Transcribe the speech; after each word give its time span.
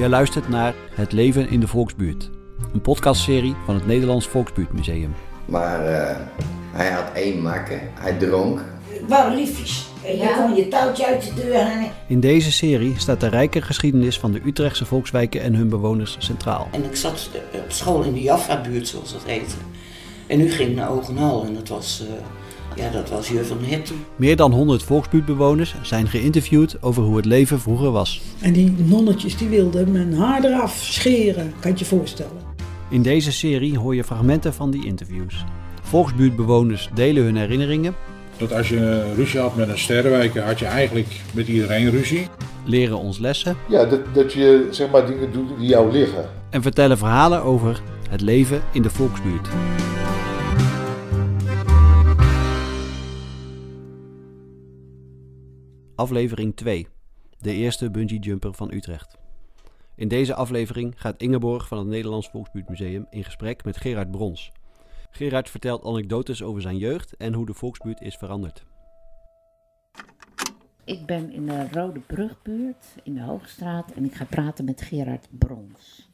Je 0.00 0.08
luistert 0.08 0.48
naar 0.48 0.74
Het 0.90 1.12
leven 1.12 1.48
in 1.50 1.60
de 1.60 1.66
Volksbuurt. 1.68 2.30
Een 2.72 2.80
podcastserie 2.80 3.54
van 3.64 3.74
het 3.74 3.86
Nederlands 3.86 4.26
Volksbuurtmuseum. 4.26 5.14
Maar 5.44 5.86
eh, 5.86 6.16
hij 6.72 6.90
had 6.90 7.04
één 7.14 7.42
makker, 7.42 7.80
hij 7.94 8.12
dronk. 8.12 8.64
Waren 9.08 9.34
liefjes. 9.34 9.88
En 10.04 10.12
je 10.12 10.18
Ja. 10.22 10.36
kon 10.42 10.54
je 10.54 10.68
touwtje 10.68 11.06
uit 11.06 11.22
de 11.22 11.42
deur 11.42 11.62
hangen. 11.62 11.90
In 12.08 12.20
deze 12.20 12.52
serie 12.52 12.94
staat 12.98 13.20
de 13.20 13.28
rijke 13.28 13.62
geschiedenis 13.62 14.18
van 14.18 14.32
de 14.32 14.40
Utrechtse 14.44 14.84
volkswijken 14.84 15.40
en 15.42 15.54
hun 15.54 15.68
bewoners 15.68 16.16
centraal. 16.18 16.68
En 16.70 16.84
ik 16.84 16.96
zat 16.96 17.30
eh, 17.52 17.60
op 17.60 17.70
school 17.72 18.02
in 18.02 18.12
de 18.12 18.22
Jaffa-buurt, 18.22 18.88
zoals 18.88 19.12
dat 19.12 19.24
heette. 19.26 19.54
En 20.26 20.38
nu 20.38 20.50
ging 20.50 20.70
ik 20.70 20.76
naar 20.76 20.90
Ogenhal 20.90 21.44
en 21.44 21.54
dat 21.54 21.68
was, 21.68 22.02
eh, 22.08 22.14
ja, 22.76 22.90
dat 22.90 23.10
was 23.10 23.28
Juf 23.28 23.48
van 23.48 23.58
Herten. 23.60 23.96
Meer 24.16 24.36
dan 24.36 24.52
100 24.52 24.82
volksbuurtbewoners 24.82 25.74
zijn 25.82 26.08
geïnterviewd 26.08 26.82
over 26.82 27.02
hoe 27.02 27.16
het 27.16 27.24
leven 27.24 27.60
vroeger 27.60 27.90
was. 27.90 28.20
En 28.40 28.52
die 28.52 28.74
nonnetjes 28.78 29.36
die 29.36 29.48
wilden 29.48 29.92
mijn 29.92 30.14
haar 30.14 30.44
eraf 30.44 30.76
scheren, 30.82 31.52
kan 31.60 31.70
je 31.70 31.78
je 31.78 31.84
voorstellen. 31.84 32.48
In 32.90 33.02
deze 33.02 33.32
serie 33.32 33.78
hoor 33.78 33.94
je 33.94 34.04
fragmenten 34.04 34.54
van 34.54 34.70
die 34.70 34.86
interviews. 34.86 35.44
Volksbuurtbewoners 35.82 36.90
delen 36.94 37.22
hun 37.24 37.36
herinneringen, 37.36 37.94
Dat 38.36 38.52
als 38.52 38.68
je 38.68 39.12
ruzie 39.14 39.40
had 39.40 39.56
met 39.56 39.68
een 39.68 39.78
sterrenwijker, 39.78 40.42
had 40.42 40.58
je 40.58 40.64
eigenlijk 40.66 41.20
met 41.34 41.48
iedereen 41.48 41.90
ruzie. 41.90 42.26
leren 42.64 42.98
ons 42.98 43.18
lessen 43.18 43.56
Ja, 43.68 43.84
dat, 43.84 44.00
dat 44.12 44.32
je 44.32 44.68
zeg 44.70 44.90
maar 44.90 45.06
dingen 45.06 45.32
doet 45.32 45.48
die 45.58 45.68
jou 45.68 45.92
liggen. 45.92 46.24
en 46.50 46.62
vertellen 46.62 46.98
verhalen 46.98 47.42
over 47.42 47.82
het 48.10 48.20
leven 48.20 48.62
in 48.72 48.82
de 48.82 48.90
volksbuurt. 48.90 49.48
Aflevering 56.00 56.56
2. 56.56 56.86
De 57.38 57.52
eerste 57.52 57.90
bungee 57.90 58.18
jumper 58.18 58.54
van 58.54 58.72
Utrecht. 58.72 59.18
In 59.96 60.08
deze 60.08 60.34
aflevering 60.34 60.94
gaat 60.96 61.20
Ingeborg 61.20 61.68
van 61.68 61.78
het 61.78 61.86
Nederlands 61.86 62.28
Volksbuurtmuseum 62.28 63.06
in 63.10 63.24
gesprek 63.24 63.64
met 63.64 63.76
Gerard 63.76 64.10
Brons. 64.10 64.52
Gerard 65.10 65.50
vertelt 65.50 65.84
anekdotes 65.84 66.42
over 66.42 66.62
zijn 66.62 66.76
jeugd 66.76 67.16
en 67.16 67.34
hoe 67.34 67.46
de 67.46 67.54
volksbuurt 67.54 68.00
is 68.00 68.16
veranderd. 68.16 68.64
Ik 70.84 71.06
ben 71.06 71.32
in 71.32 71.46
de 71.46 71.68
Rode 71.72 72.00
Brugbuurt 72.00 72.84
in 73.02 73.14
de 73.14 73.22
Hoogstraat 73.22 73.92
en 73.92 74.04
ik 74.04 74.14
ga 74.14 74.24
praten 74.24 74.64
met 74.64 74.82
Gerard 74.82 75.26
Brons. 75.30 76.10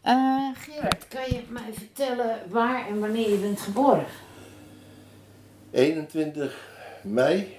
Eh, 0.00 0.48
Gerard, 0.54 1.08
kan 1.08 1.24
je 1.26 1.42
mij 1.48 1.72
vertellen 1.72 2.38
waar 2.48 2.88
en 2.88 3.00
wanneer 3.00 3.30
je 3.30 3.38
bent 3.38 3.60
geboren? 3.60 4.06
21 5.70 6.68
mei 7.02 7.58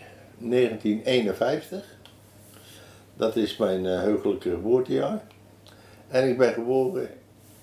1951. 0.49 1.97
Dat 3.15 3.35
is 3.35 3.57
mijn 3.57 3.85
eh, 3.85 3.99
heugelijke 4.01 4.49
geboortejaar. 4.49 5.23
En 6.07 6.29
ik 6.29 6.37
ben 6.37 6.53
geboren 6.53 7.09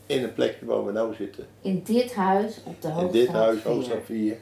in 0.07 0.23
een 0.23 0.35
plekje 0.35 0.67
waar 0.67 0.85
we 0.85 0.93
nu 0.93 1.15
zitten. 1.15 1.47
In 1.61 1.83
dit 1.85 2.15
huis 2.15 2.61
op 2.65 2.83
de 2.83 2.89
In 2.99 3.11
dit 3.11 3.29
huis, 3.29 3.61
4. 3.61 3.71
Hoogstraat 3.71 4.05
4, 4.05 4.37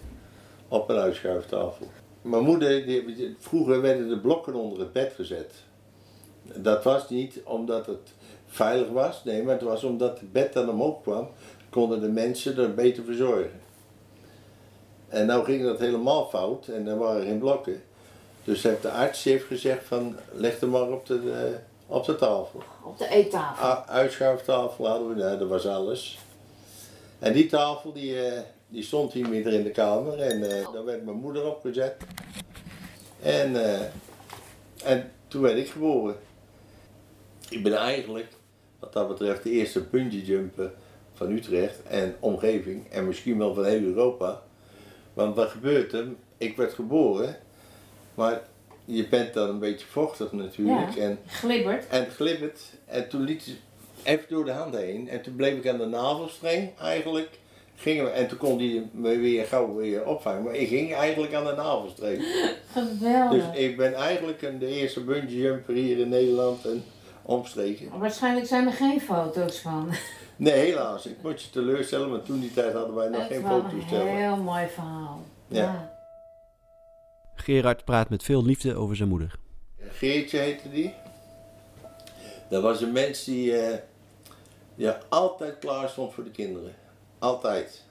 op 0.68 0.88
een 0.88 0.96
uitschuiftafel. 0.96 1.86
Mijn 2.22 2.42
moeder, 2.42 2.86
die, 2.86 3.36
vroeger 3.38 3.80
werden 3.80 4.08
de 4.08 4.18
blokken 4.18 4.54
onder 4.54 4.78
het 4.78 4.92
bed 4.92 5.12
gezet. 5.12 5.54
Dat 6.42 6.84
was 6.84 7.10
niet 7.10 7.40
omdat 7.44 7.86
het 7.86 8.14
veilig 8.46 8.88
was, 8.88 9.24
nee, 9.24 9.42
maar 9.42 9.54
het 9.54 9.62
was 9.62 9.84
omdat 9.84 10.20
het 10.20 10.32
bed 10.32 10.52
dan 10.52 10.70
omhoog 10.70 11.02
kwam, 11.02 11.28
konden 11.70 12.00
de 12.00 12.08
mensen 12.08 12.58
er 12.58 12.74
beter 12.74 13.04
verzorgen. 13.04 13.60
En 15.08 15.26
nou 15.26 15.44
ging 15.44 15.62
dat 15.62 15.78
helemaal 15.78 16.26
fout 16.26 16.68
en 16.68 16.86
er 16.86 16.98
waren 16.98 17.22
geen 17.22 17.38
blokken. 17.38 17.82
Dus 18.46 18.62
heeft 18.62 18.82
de 18.82 18.90
arts 18.90 19.24
heeft 19.24 19.44
gezegd 19.46 19.84
van, 19.86 20.16
leg 20.32 20.60
hem 20.60 20.70
maar 20.70 20.90
op 20.90 21.06
de, 21.06 21.32
eh, 21.32 21.94
op 21.96 22.04
de 22.04 22.16
tafel. 22.16 22.62
Op 22.84 22.98
de 22.98 23.08
eettafel. 23.08 23.64
A- 23.66 23.84
uitschuiftafel 23.88 24.86
hadden 24.88 25.08
we, 25.08 25.14
nou, 25.14 25.38
dat 25.38 25.48
was 25.48 25.66
alles. 25.66 26.18
En 27.18 27.32
die 27.32 27.46
tafel 27.46 27.92
die, 27.92 28.26
eh, 28.26 28.40
die 28.68 28.82
stond 28.82 29.12
hier 29.12 29.28
midden 29.28 29.52
in 29.52 29.62
de 29.62 29.70
kamer 29.70 30.18
en 30.18 30.50
eh, 30.58 30.72
daar 30.72 30.84
werd 30.84 31.04
mijn 31.04 31.16
moeder 31.16 31.46
opgezet. 31.46 31.96
En, 33.22 33.64
eh, 33.64 33.80
en 34.84 35.10
toen 35.28 35.42
werd 35.42 35.56
ik 35.58 35.68
geboren. 35.70 36.16
Ik 37.48 37.62
ben 37.62 37.76
eigenlijk, 37.76 38.32
wat 38.78 38.92
dat 38.92 39.08
betreft, 39.08 39.42
de 39.42 39.50
eerste 39.50 39.86
jumper 40.08 40.72
van 41.14 41.30
Utrecht 41.30 41.82
en 41.82 42.16
omgeving 42.20 42.90
en 42.90 43.06
misschien 43.06 43.38
wel 43.38 43.54
van 43.54 43.64
heel 43.64 43.82
Europa. 43.82 44.42
Want 45.14 45.36
wat 45.36 45.48
gebeurt 45.48 45.92
er? 45.92 46.06
Ik 46.38 46.56
werd 46.56 46.72
geboren, 46.74 47.36
maar 48.16 48.40
je 48.84 49.08
bent 49.08 49.34
dan 49.34 49.48
een 49.48 49.58
beetje 49.58 49.86
vochtig 49.86 50.32
natuurlijk. 50.32 50.94
Ja. 50.94 51.02
En, 51.02 51.18
Glibbert. 51.26 51.86
en 51.88 52.06
glibbert. 52.10 52.60
En 52.84 53.08
toen 53.08 53.20
liet 53.22 53.42
ze 53.42 53.56
even 54.02 54.24
door 54.28 54.44
de 54.44 54.50
hand 54.50 54.76
heen. 54.76 55.08
En 55.08 55.22
toen 55.22 55.36
bleef 55.36 55.56
ik 55.56 55.68
aan 55.68 55.78
de 55.78 55.86
navelstreng 55.86 56.70
eigenlijk. 56.78 57.38
Gingen 57.78 58.04
we, 58.04 58.10
en 58.10 58.28
toen 58.28 58.38
kon 58.38 58.58
hij 58.58 58.88
me 58.92 59.18
weer 59.18 59.44
gauw 59.44 59.74
weer 59.74 60.06
opvangen. 60.06 60.42
Maar 60.42 60.54
ik 60.54 60.68
ging 60.68 60.94
eigenlijk 60.94 61.34
aan 61.34 61.44
de 61.44 61.54
navelstreng. 61.56 62.22
Geweldig. 62.72 63.50
Dus 63.50 63.58
ik 63.60 63.76
ben 63.76 63.94
eigenlijk 63.94 64.42
een, 64.42 64.58
de 64.58 64.66
eerste 64.66 65.00
bungee 65.00 65.36
jumper 65.36 65.74
hier 65.74 65.98
in 65.98 66.08
Nederland 66.08 66.64
en 66.64 66.84
omstreken. 67.22 67.98
Waarschijnlijk 67.98 68.46
zijn 68.46 68.66
er 68.66 68.72
geen 68.72 69.00
foto's 69.00 69.58
van. 69.58 69.88
Nee, 70.38 70.52
helaas. 70.52 71.06
Ik 71.06 71.16
moet 71.22 71.42
je 71.42 71.50
teleurstellen, 71.50 72.10
want 72.10 72.24
toen 72.26 72.40
die 72.40 72.52
tijd 72.52 72.72
hadden 72.72 72.94
wij 72.94 73.08
nog 73.08 73.26
geen 73.26 73.36
is 73.36 73.42
wel 73.42 73.54
een 73.54 73.62
fototoestellen. 73.62 74.16
heel 74.16 74.36
mooi 74.36 74.66
verhaal. 74.68 75.22
Ja. 75.48 75.95
Gerard 77.46 77.84
praat 77.84 78.08
met 78.08 78.22
veel 78.22 78.44
liefde 78.44 78.74
over 78.74 78.96
zijn 78.96 79.08
moeder. 79.08 79.34
Geertje 79.80 80.38
heette 80.38 80.70
die. 80.70 80.94
Dat 82.48 82.62
was 82.62 82.80
een 82.80 82.92
mens 82.92 83.24
die, 83.24 83.58
eh, 83.58 83.78
die 84.74 84.88
altijd 85.08 85.58
klaar 85.58 85.88
stond 85.88 86.14
voor 86.14 86.24
de 86.24 86.30
kinderen. 86.30 86.74
Altijd. 87.18 87.82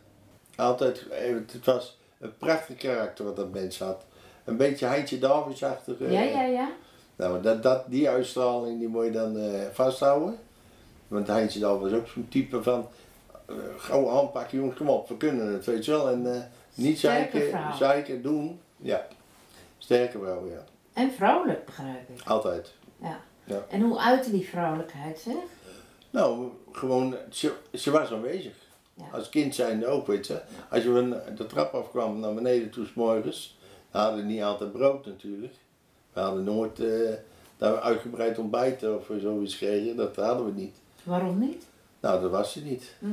Altijd. 0.55 1.07
eh, 1.07 1.35
Het 1.51 1.65
was 1.65 1.97
een 2.19 2.37
prachtig 2.37 2.77
karakter 2.77 3.25
wat 3.25 3.35
dat 3.35 3.51
mens 3.51 3.79
had. 3.79 4.05
Een 4.43 4.57
beetje 4.57 4.85
Heintje 4.85 5.19
Davids-achtig. 5.19 5.99
eh. 5.99 6.11
Ja, 6.11 6.21
ja, 6.21 6.43
ja. 6.43 6.69
Nou, 7.15 7.41
dat, 7.41 7.63
dat, 7.63 7.83
die 7.87 8.09
uitstraling 8.09 8.79
die 8.79 8.87
moet 8.87 9.05
je 9.05 9.11
dan 9.11 9.37
eh, 9.37 9.61
vasthouden. 9.73 10.37
Want 11.07 11.27
Heintje 11.27 11.59
Davids 11.59 11.91
was 11.91 11.99
ook 11.99 12.07
zo'n 12.07 12.27
type 12.29 12.63
van... 12.63 12.87
eh 13.45 13.55
gauw 13.77 14.09
aanpakken 14.09 14.57
jongens, 14.57 14.77
kom 14.77 14.89
op, 14.89 15.07
we 15.07 15.17
kunnen 15.17 15.53
het, 15.53 15.65
weet 15.65 15.85
je 15.85 15.91
wel. 15.91 16.09
En 16.09 16.35
eh, 16.35 16.41
niet 16.73 16.99
zeiken, 16.99 17.75
zeiken, 17.77 18.21
doen. 18.21 18.59
Ja. 18.77 19.07
Sterke 19.85 20.19
vrouw, 20.19 20.47
ja. 20.49 20.63
En 20.93 21.11
vrouwelijk, 21.11 21.65
begrijp 21.65 22.09
ik. 22.09 22.21
Altijd. 22.27 22.73
Ja. 23.01 23.19
Ja. 23.43 23.65
En 23.69 23.81
hoe 23.81 23.99
uitte 23.99 24.31
die 24.31 24.47
vrouwelijkheid 24.47 25.19
zich? 25.19 25.35
Nou, 26.09 26.49
gewoon, 26.71 27.15
ze, 27.29 27.53
ze 27.73 27.91
was 27.91 28.11
aanwezig. 28.11 28.53
Ja. 28.93 29.05
Als 29.11 29.29
kind 29.29 29.55
zijnde 29.55 29.87
ook, 29.87 30.07
weet 30.07 30.27
je. 30.27 30.41
Als 30.69 30.83
je 30.83 30.91
van 30.91 31.35
de 31.35 31.45
trap 31.45 31.73
afkwam 31.73 32.19
naar 32.19 32.33
beneden 32.33 32.69
toe, 32.69 32.87
morgens, 32.95 33.57
we 33.91 33.97
hadden 33.97 34.25
niet 34.25 34.41
altijd 34.41 34.71
brood 34.71 35.05
natuurlijk. 35.05 35.53
We 36.13 36.19
hadden 36.19 36.43
nooit 36.43 36.79
eh 36.79 37.13
daar 37.57 37.79
uitgebreid 37.79 38.37
ontbijten 38.37 38.95
of 38.95 39.09
zoiets 39.19 39.57
kregen, 39.57 39.95
dat 39.95 40.15
hadden 40.15 40.45
we 40.45 40.51
niet. 40.51 40.75
Waarom 41.03 41.39
niet? 41.39 41.65
Nou, 41.99 42.21
dat 42.21 42.31
was 42.31 42.51
ze 42.51 42.63
niet. 42.63 42.95
Hm. 42.99 43.05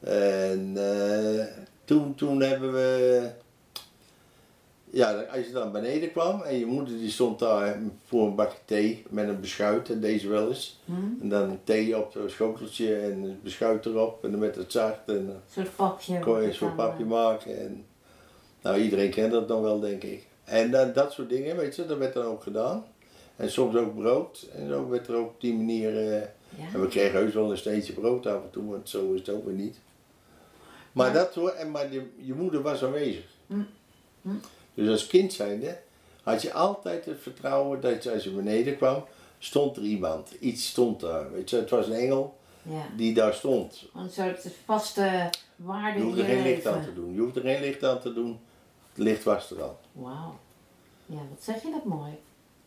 En 0.00 0.72
eh, 0.76 1.46
toen, 1.84 2.14
toen 2.14 2.40
hebben 2.40 2.72
we, 2.72 3.30
ja, 4.92 5.20
als 5.22 5.46
je 5.46 5.52
dan 5.52 5.72
beneden 5.72 6.10
kwam 6.10 6.42
en 6.42 6.58
je 6.58 6.66
moeder 6.66 6.98
die 6.98 7.10
stond 7.10 7.38
daar 7.38 7.78
voor 8.06 8.26
een 8.26 8.34
bakje 8.34 8.58
thee 8.64 9.02
met 9.10 9.28
een 9.28 9.40
beschuit, 9.40 9.90
en 9.90 10.00
deze 10.00 10.28
wel 10.28 10.48
eens. 10.48 10.80
Hm? 10.84 10.92
En 11.20 11.28
dan 11.28 11.58
thee 11.64 11.98
op 11.98 12.14
het 12.14 12.30
schoteltje 12.30 12.96
en 12.96 13.22
een 13.22 13.40
beschuit 13.42 13.86
erop 13.86 14.24
en 14.24 14.30
dan 14.30 14.40
met 14.40 14.56
het 14.56 14.72
zacht 14.72 14.98
en 15.06 15.14
Een 15.16 15.36
soort 15.52 15.76
papje. 15.76 16.18
kon 16.18 16.40
je 16.40 16.46
een 16.46 16.54
soort 16.54 16.76
papje 16.76 17.04
maken. 17.04 17.58
En, 17.60 17.84
nou, 18.62 18.80
iedereen 18.80 19.10
kent 19.10 19.32
dat 19.32 19.48
dan 19.48 19.62
wel, 19.62 19.80
denk 19.80 20.02
ik. 20.02 20.26
En 20.44 20.70
dan, 20.70 20.92
dat 20.92 21.12
soort 21.12 21.28
dingen, 21.28 21.56
weet 21.56 21.76
je, 21.76 21.86
dat 21.86 21.98
werd 21.98 22.14
dan 22.14 22.24
ook 22.24 22.42
gedaan. 22.42 22.84
En 23.36 23.50
soms 23.50 23.76
ook 23.76 23.94
brood. 23.96 24.46
En 24.54 24.68
zo 24.68 24.88
werd 24.88 25.08
er 25.08 25.14
ook 25.14 25.28
op 25.28 25.40
die 25.40 25.54
manier. 25.54 26.12
eh, 26.12 26.22
Ja. 26.58 26.64
En 26.74 26.80
we 26.80 26.88
kregen 26.88 27.18
heus 27.18 27.34
wel 27.34 27.50
een 27.50 27.56
steentje 27.58 27.92
brood 27.92 28.26
af 28.26 28.42
en 28.42 28.50
toe, 28.50 28.70
want 28.70 28.88
zo 28.88 29.12
is 29.12 29.18
het 29.20 29.28
ook 29.28 29.44
weer 29.44 29.54
niet. 29.54 29.78
Maar 30.92 31.06
Ja. 31.06 31.12
dat 31.12 31.34
hoor, 31.34 31.50
en 31.50 31.70
maar 31.70 31.92
je, 31.92 32.02
je 32.16 32.34
moeder 32.34 32.62
was 32.62 32.84
aanwezig. 32.84 33.24
Hm. 33.46 33.54
Hm. 34.22 34.28
Dus 34.74 34.88
als 34.88 35.06
kind 35.06 35.32
zijnde 35.32 35.78
had 36.22 36.42
je 36.42 36.52
altijd 36.52 37.04
het 37.04 37.20
vertrouwen 37.20 37.80
dat 37.80 38.02
je, 38.02 38.12
als 38.12 38.24
je 38.24 38.30
beneden 38.30 38.76
kwam, 38.76 39.04
stond 39.38 39.76
er 39.76 39.82
iemand. 39.82 40.30
Iets 40.40 40.68
stond 40.68 41.00
daar. 41.00 41.32
Weet 41.32 41.50
je, 41.50 41.56
het 41.56 41.70
was 41.70 41.86
een 41.86 41.92
engel 41.92 42.38
Ja. 42.62 42.82
die 42.96 43.14
daar 43.14 43.34
stond. 43.34 43.84
Een 43.94 44.10
soort 44.10 44.46
vaste 44.64 45.30
waarde 45.56 45.92
Je 45.92 45.98
in 45.98 46.02
hoefde 46.02 46.22
je 46.22 46.28
geen 46.28 46.42
licht 46.42 46.66
aan 46.66 46.84
te 46.84 46.94
doen. 46.94 47.14
Je 47.14 47.20
hoefde 47.20 47.40
geen 47.40 47.60
licht 47.60 47.84
aan 47.84 48.00
te 48.00 48.12
doen. 48.12 48.40
Het 48.92 49.02
licht 49.04 49.24
was 49.24 49.50
er 49.50 49.62
al. 49.62 49.78
Wauw. 49.92 50.38
Ja, 51.06 51.16
wat 51.30 51.42
zeg 51.42 51.62
je 51.62 51.70
dat 51.70 51.84
mooi. 51.84 52.18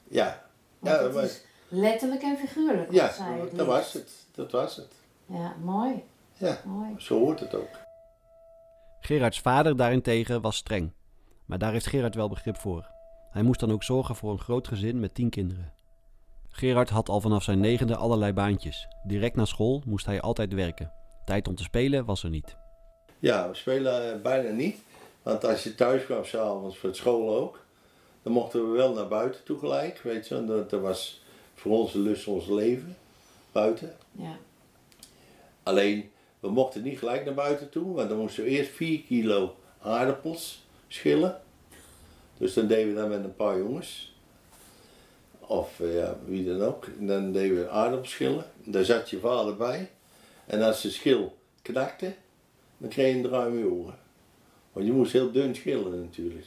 Ja, 0.08 0.46
Want 0.80 0.96
Ja, 0.96 1.04
het 1.04 1.14
maar- 1.14 1.24
is 1.24 1.42
letterlijk 1.68 2.22
en 2.22 2.38
figuurlijk. 2.38 2.86
wat 2.88 2.96
ja 2.96 3.14
dat 3.56 3.66
was 3.66 3.94
het. 3.94 4.12
Dat 4.32 4.52
was 4.52 4.76
het. 4.76 4.92
Ja, 5.26 5.56
mooi. 5.64 6.04
Ja, 6.38 6.62
Mooi. 6.66 6.96
zo 6.98 7.20
hoort 7.20 7.40
het 7.40 7.56
ook. 7.56 7.70
Gerards 9.02 9.40
vader 9.40 9.76
daarentegen 9.78 10.42
was 10.42 10.56
streng. 10.56 10.92
Maar 11.46 11.58
daar 11.58 11.72
heeft 11.72 11.88
Gerard 11.88 12.16
wel 12.16 12.30
begrip 12.30 12.58
voor. 12.58 12.92
Hij 13.32 13.44
moest 13.44 13.60
dan 13.60 13.72
ook 13.72 13.84
zorgen 13.84 14.16
voor 14.16 14.32
een 14.32 14.40
groot 14.40 14.68
gezin 14.68 15.00
met 15.00 15.16
tien 15.16 15.30
kinderen. 15.30 15.74
Gerard 16.48 16.90
had 16.90 17.10
al 17.10 17.22
vanaf 17.22 17.44
zijn 17.44 17.60
negende 17.60 17.96
allerlei 17.96 18.34
baantjes. 18.34 18.88
Direct 19.04 19.36
na 19.36 19.46
school 19.46 19.82
moest 19.86 20.06
hij 20.06 20.22
altijd 20.22 20.54
werken. 20.54 20.92
Tijd 21.26 21.48
om 21.48 21.56
te 21.56 21.64
spelen 21.64 22.06
was 22.06 22.24
er 22.24 22.30
niet. 22.30 22.56
Ja, 23.20 23.50
we 23.50 23.56
spelen 23.56 24.14
eh, 24.14 24.22
bijna 24.22 24.50
niet. 24.50 24.78
Want 25.22 25.46
als 25.46 25.64
je 25.64 25.76
thuis 25.76 26.06
kwam 26.06 26.26
s'avonds, 26.26 26.78
voor 26.78 26.90
het 26.90 26.98
school 26.98 27.38
ook, 27.38 27.66
dan 28.22 28.34
mochten 28.34 28.72
we 28.72 28.78
wel 28.78 28.94
naar 28.94 29.08
buiten 29.08 29.44
toe 29.44 29.60
gelijk. 29.60 30.02
Weet 30.02 30.28
je, 30.28 30.46
dat, 30.46 30.70
dat 30.70 30.82
was 30.82 31.22
voor 31.54 31.72
ons 31.72 31.92
de 31.92 32.00
lust 32.00 32.28
ons 32.28 32.48
leven, 32.48 32.98
buiten. 33.52 33.96
Ja. 34.12 34.38
Alleen, 35.64 36.12
we 36.40 36.50
mochten 36.50 36.84
niet 36.84 36.98
gelijk 36.98 37.26
naar 37.26 37.34
buiten 37.34 37.70
toe, 37.70 37.94
want 37.94 38.10
dan 38.10 38.18
moesten 38.18 38.44
we 38.44 38.50
eerst 38.50 38.72
4 38.72 39.02
kilo 39.02 39.56
aardappels 39.82 40.63
schillen. 40.94 41.42
Dus 42.38 42.54
dan 42.54 42.68
deden 42.68 42.94
we 42.94 43.00
dat 43.00 43.10
met 43.10 43.24
een 43.24 43.36
paar 43.36 43.58
jongens. 43.58 44.16
Of 45.40 45.80
eh, 45.80 45.96
ja, 45.96 46.18
wie 46.26 46.46
dan 46.46 46.62
ook. 46.68 46.86
En 47.00 47.08
dan 47.08 47.32
deden 47.32 47.58
we 47.58 47.70
aardappels 47.70 48.12
schillen. 48.12 48.46
Daar 48.64 48.84
zat 48.84 49.10
je 49.10 49.20
vader 49.20 49.56
bij. 49.58 49.92
En 50.46 50.62
als 50.62 50.82
de 50.82 50.90
schil 50.90 51.38
knakte, 51.62 52.14
dan 52.78 52.90
kreeg 52.90 53.08
je 53.12 53.16
een 53.18 53.24
draai 53.24 53.52
in 53.52 53.58
je 53.58 53.66
oren. 53.70 53.98
Want 54.72 54.86
je 54.86 54.92
moest 54.92 55.12
heel 55.12 55.32
dun 55.32 55.56
schillen 55.56 56.02
natuurlijk. 56.02 56.46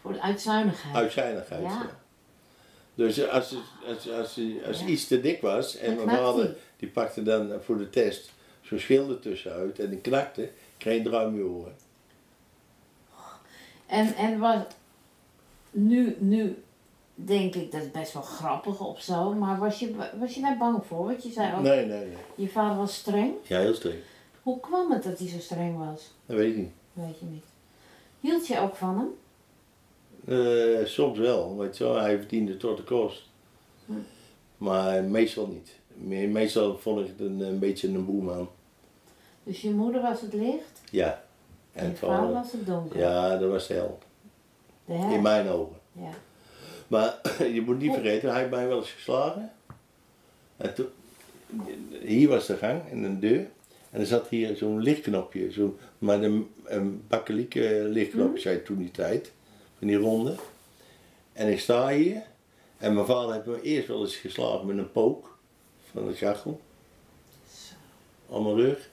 Voor 0.00 0.12
de 0.12 0.20
uitzuinigheid. 0.20 0.94
Uitzijnigheid. 0.96 1.62
Ja. 1.62 1.68
Ja. 1.68 2.00
Dus 2.94 3.28
als, 3.28 3.50
het- 3.50 3.58
als, 3.86 4.10
als, 4.10 4.38
als 4.66 4.80
Ja. 4.80 4.86
iets 4.86 5.06
te 5.06 5.20
dik 5.20 5.40
was 5.40 5.76
en 5.76 5.94
mijn 5.96 6.08
vader 6.08 6.56
die 6.76 6.88
pakte 6.88 7.22
dan 7.22 7.52
voor 7.62 7.78
de 7.78 7.90
test 7.90 8.30
zo'n 8.62 8.78
schil 8.78 9.08
ertussenuit 9.10 9.78
en 9.78 9.90
die 9.90 9.98
knakte, 10.00 10.50
kreeg 10.78 10.92
je 10.94 10.98
een 11.00 11.06
draai 11.06 11.26
in 11.26 11.34
je 11.34 11.44
oren. 11.44 11.74
En, 13.92 14.14
en 14.14 14.38
was, 14.38 14.58
nu, 15.70 16.16
nu 16.18 16.62
denk 17.14 17.54
ik 17.54 17.72
dat 17.72 17.82
is 17.82 17.90
best 17.90 18.12
wel 18.12 18.22
grappig 18.22 18.80
of 18.80 19.00
zo, 19.00 19.32
maar 19.34 19.58
was 19.58 19.78
je, 19.78 19.94
was 20.18 20.34
je 20.34 20.40
daar 20.40 20.56
bang 20.58 20.84
voor? 20.86 21.04
Want 21.06 21.22
je 21.22 21.30
zei 21.32 21.54
ook, 21.56 21.62
Nee, 21.62 21.86
nee, 21.86 21.98
nee. 22.06 22.16
je 22.34 22.48
vader 22.48 22.76
was 22.76 22.94
streng. 22.94 23.34
Ja, 23.42 23.58
heel 23.58 23.74
streng. 23.74 23.98
Hoe 24.42 24.60
kwam 24.60 24.90
het 24.92 25.02
dat 25.02 25.18
hij 25.18 25.28
zo 25.28 25.38
streng 25.38 25.78
was? 25.78 26.14
Dat 26.26 26.36
weet 26.36 26.50
ik 26.50 26.56
niet. 26.56 26.70
Weet 26.92 27.18
je 27.18 27.26
niet. 27.26 27.44
Hield 28.20 28.46
je 28.46 28.58
ook 28.58 28.76
van 28.76 28.98
hem? 28.98 29.10
Eh, 30.78 30.86
soms 30.86 31.18
wel, 31.18 31.56
weet 31.56 31.76
je 31.76 31.84
wel, 31.84 31.96
hij 32.00 32.18
verdiende 32.18 32.56
tot 32.56 32.76
de 32.76 32.82
kost. 32.82 33.28
Hm. 33.86 33.92
Maar 34.56 35.04
meestal 35.04 35.46
niet. 35.46 35.70
Me- 35.94 36.26
Meestal 36.26 36.78
vond 36.78 37.00
ik 37.00 37.06
het 37.06 37.20
een, 37.20 37.40
een 37.40 37.58
beetje 37.58 37.88
een 37.88 38.04
boeman. 38.06 38.48
Dus 39.42 39.60
je 39.62 39.70
moeder 39.70 40.02
was 40.02 40.20
het 40.20 40.32
licht 40.32 40.80
Ja. 40.90 41.24
En 41.72 41.84
je 41.84 41.90
En 41.90 41.96
vader 41.96 42.16
vader, 42.16 42.32
was 42.32 42.52
het 42.52 42.66
donker. 42.66 42.98
ja, 42.98 43.36
dat 43.36 43.50
was 43.50 43.66
de 43.66 43.74
hel. 43.74 43.98
De 44.84 44.92
hel. 44.92 45.12
In 45.12 45.22
mijn 45.22 45.48
ogen. 45.48 45.76
Ja. 45.92 46.10
Maar 46.86 47.20
je 47.54 47.62
moet 47.64 47.78
niet 47.78 47.92
vergeten, 47.92 48.30
hij 48.30 48.38
heeft 48.38 48.50
mij 48.50 48.68
wel 48.68 48.78
eens 48.78 48.90
geslagen. 48.90 49.52
En 50.56 50.74
toen, 50.74 50.86
hier 52.02 52.28
was 52.28 52.46
de 52.46 52.56
gang 52.56 52.80
en 52.90 53.02
een 53.02 53.20
deur. 53.20 53.46
En 53.90 54.00
er 54.00 54.06
zat 54.06 54.28
hier 54.28 54.56
zo'n 54.56 54.82
lichtknopje, 54.82 55.50
zo'n, 55.50 55.78
maar 55.98 56.22
een, 56.22 56.50
een 56.64 57.04
bakkelieke 57.08 57.86
lichtknopje, 57.88 58.40
zei 58.40 58.62
toen 58.62 58.78
die 58.78 58.90
tijd, 58.90 59.32
van 59.78 59.86
die 59.86 59.96
ronde. 59.96 60.34
En 61.32 61.48
ik 61.48 61.60
sta 61.60 61.88
hier 61.88 62.22
en 62.82 62.94
mijn 62.94 63.06
vader 63.06 63.34
heeft 63.34 63.46
me 63.46 63.62
eerst 63.62 63.88
wel 63.88 64.00
eens 64.00 64.16
geslagen 64.16 64.66
met 64.66 64.78
een 64.78 64.92
pook 64.92 65.38
van 65.90 66.06
de 66.06 66.14
kachel. 66.14 66.60
Op 68.26 68.42
mijn 68.42 68.56
rug. 68.56 68.88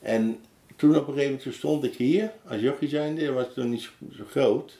En 0.00 0.40
toen 0.76 0.96
op 0.96 1.08
een 1.08 1.14
gegeven 1.14 1.36
moment 1.36 1.54
stond 1.54 1.84
ik 1.84 1.94
hier, 1.94 2.32
als 2.48 2.60
jochie 2.60 2.88
zijnde, 2.88 3.32
was 3.32 3.46
toen 3.54 3.70
niet 3.70 3.90
zo, 4.12 4.24
groot. 4.24 4.78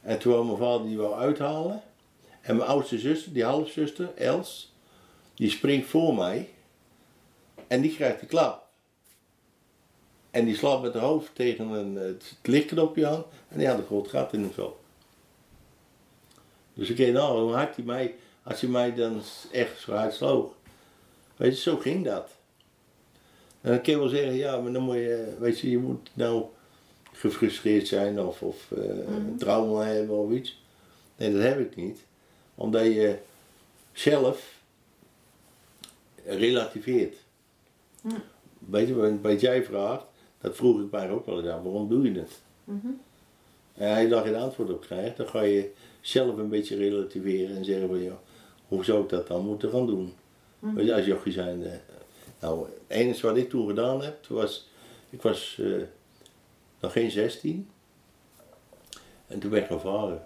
En 0.00 0.18
toen 0.18 0.32
wou 0.32 0.44
mijn 0.46 0.58
vader 0.58 0.86
die 0.86 0.98
wou 0.98 1.14
uithalen. 1.14 1.82
En 2.40 2.56
mijn 2.56 2.68
oudste 2.68 2.98
zuster, 2.98 3.32
die 3.32 3.44
halfzuster, 3.44 4.14
Els, 4.14 4.72
die 5.34 5.50
springt 5.50 5.88
voor 5.88 6.14
mij. 6.14 6.48
En 7.66 7.80
die 7.80 7.94
krijgt 7.94 8.20
de 8.20 8.26
klap. 8.26 8.66
En 10.30 10.44
die 10.44 10.56
slaat 10.56 10.82
met 10.82 10.92
haar 10.92 11.02
hoofd 11.02 11.34
tegen 11.34 11.68
een, 11.68 11.94
het 11.94 12.38
lichtknopje 12.42 13.06
aan. 13.06 13.24
En 13.48 13.58
die 13.58 13.66
had 13.68 13.78
een 13.78 13.84
groot 13.84 14.08
gat 14.08 14.32
in 14.32 14.42
het 14.42 14.54
vel. 14.54 14.80
Dus 16.74 16.90
ik 16.90 16.96
weet 16.96 17.12
nou, 17.12 17.40
hoe 17.40 17.52
hard 17.52 17.76
hij 17.76 17.84
mij, 17.84 18.14
als 18.42 18.60
hij 18.60 18.70
mij 18.70 18.94
dan 18.94 19.22
echt 19.52 19.80
zo 19.80 19.92
hard 19.92 20.14
sloeg. 20.14 20.52
Weet 21.36 21.56
je, 21.56 21.62
zo 21.62 21.76
ging 21.76 22.04
dat. 22.04 22.35
En 23.66 23.72
dan 23.72 23.80
kun 23.80 23.92
je 23.92 23.98
wel 23.98 24.08
zeggen, 24.08 24.34
ja, 24.34 24.60
maar 24.60 24.72
dan 24.72 24.82
moet 24.82 24.94
je, 24.94 25.34
weet 25.38 25.58
je, 25.60 25.70
je 25.70 25.78
moet 25.78 26.10
nou 26.14 26.44
gefrustreerd 27.12 27.86
zijn 27.88 28.20
of, 28.20 28.42
of 28.42 28.72
eh, 28.72 28.82
Mhm. 29.08 29.36
trauma 29.36 29.82
hebben 29.84 30.16
of 30.16 30.30
iets. 30.30 30.62
Nee, 31.16 31.32
dat 31.32 31.42
heb 31.42 31.58
ik 31.60 31.76
niet. 31.76 31.98
Omdat 32.54 32.84
je 32.84 33.16
zelf 33.92 34.54
relativeert. 36.24 37.16
Mhm. 38.02 38.14
Weet 38.58 38.88
je, 38.88 39.20
wat- 39.20 39.40
jij 39.40 39.64
vraagt, 39.64 40.04
dat 40.40 40.56
vroeg 40.56 40.80
ik 40.80 40.90
mij 40.90 41.10
ook 41.10 41.26
wel 41.26 41.38
eens 41.38 41.48
aan, 41.48 41.62
waarom 41.62 41.88
doe 41.88 42.12
je 42.12 42.18
het? 42.18 42.40
Mhm. 42.64 42.86
En 43.74 43.90
als 43.90 44.00
je 44.02 44.08
daar 44.08 44.24
geen 44.24 44.34
antwoord 44.36 44.70
op 44.70 44.80
krijgt, 44.80 45.16
dan 45.16 45.26
ga 45.28 45.40
je 45.42 45.70
zelf 46.00 46.36
een 46.36 46.48
beetje 46.48 46.76
relativeren 46.76 47.56
en 47.56 47.64
zeggen 47.64 47.88
van, 47.88 48.02
ja, 48.02 48.20
hoe 48.68 48.84
zou 48.84 49.02
ik 49.02 49.08
dat 49.08 49.26
dan 49.26 49.44
moeten 49.44 49.70
gaan 49.70 49.86
doen? 49.86 50.12
Weet 50.58 50.86
je, 50.86 50.94
als 50.94 51.06
jochie 51.06 51.32
zijn. 51.32 51.62
Nou, 52.40 52.66
het 52.66 52.80
enige 52.86 53.26
wat 53.26 53.36
ik 53.36 53.50
toen 53.50 53.68
gedaan 53.68 54.02
heb, 54.02 54.26
was, 54.26 54.68
ik 55.10 55.22
was 55.22 55.58
eh, 55.60 55.82
nog 56.80 56.92
geen 56.92 57.10
16. 57.10 57.70
En 59.26 59.38
toen 59.38 59.50
werd 59.50 59.62
ik 59.62 59.68
gaan 59.68 59.80
varen. 59.80 60.22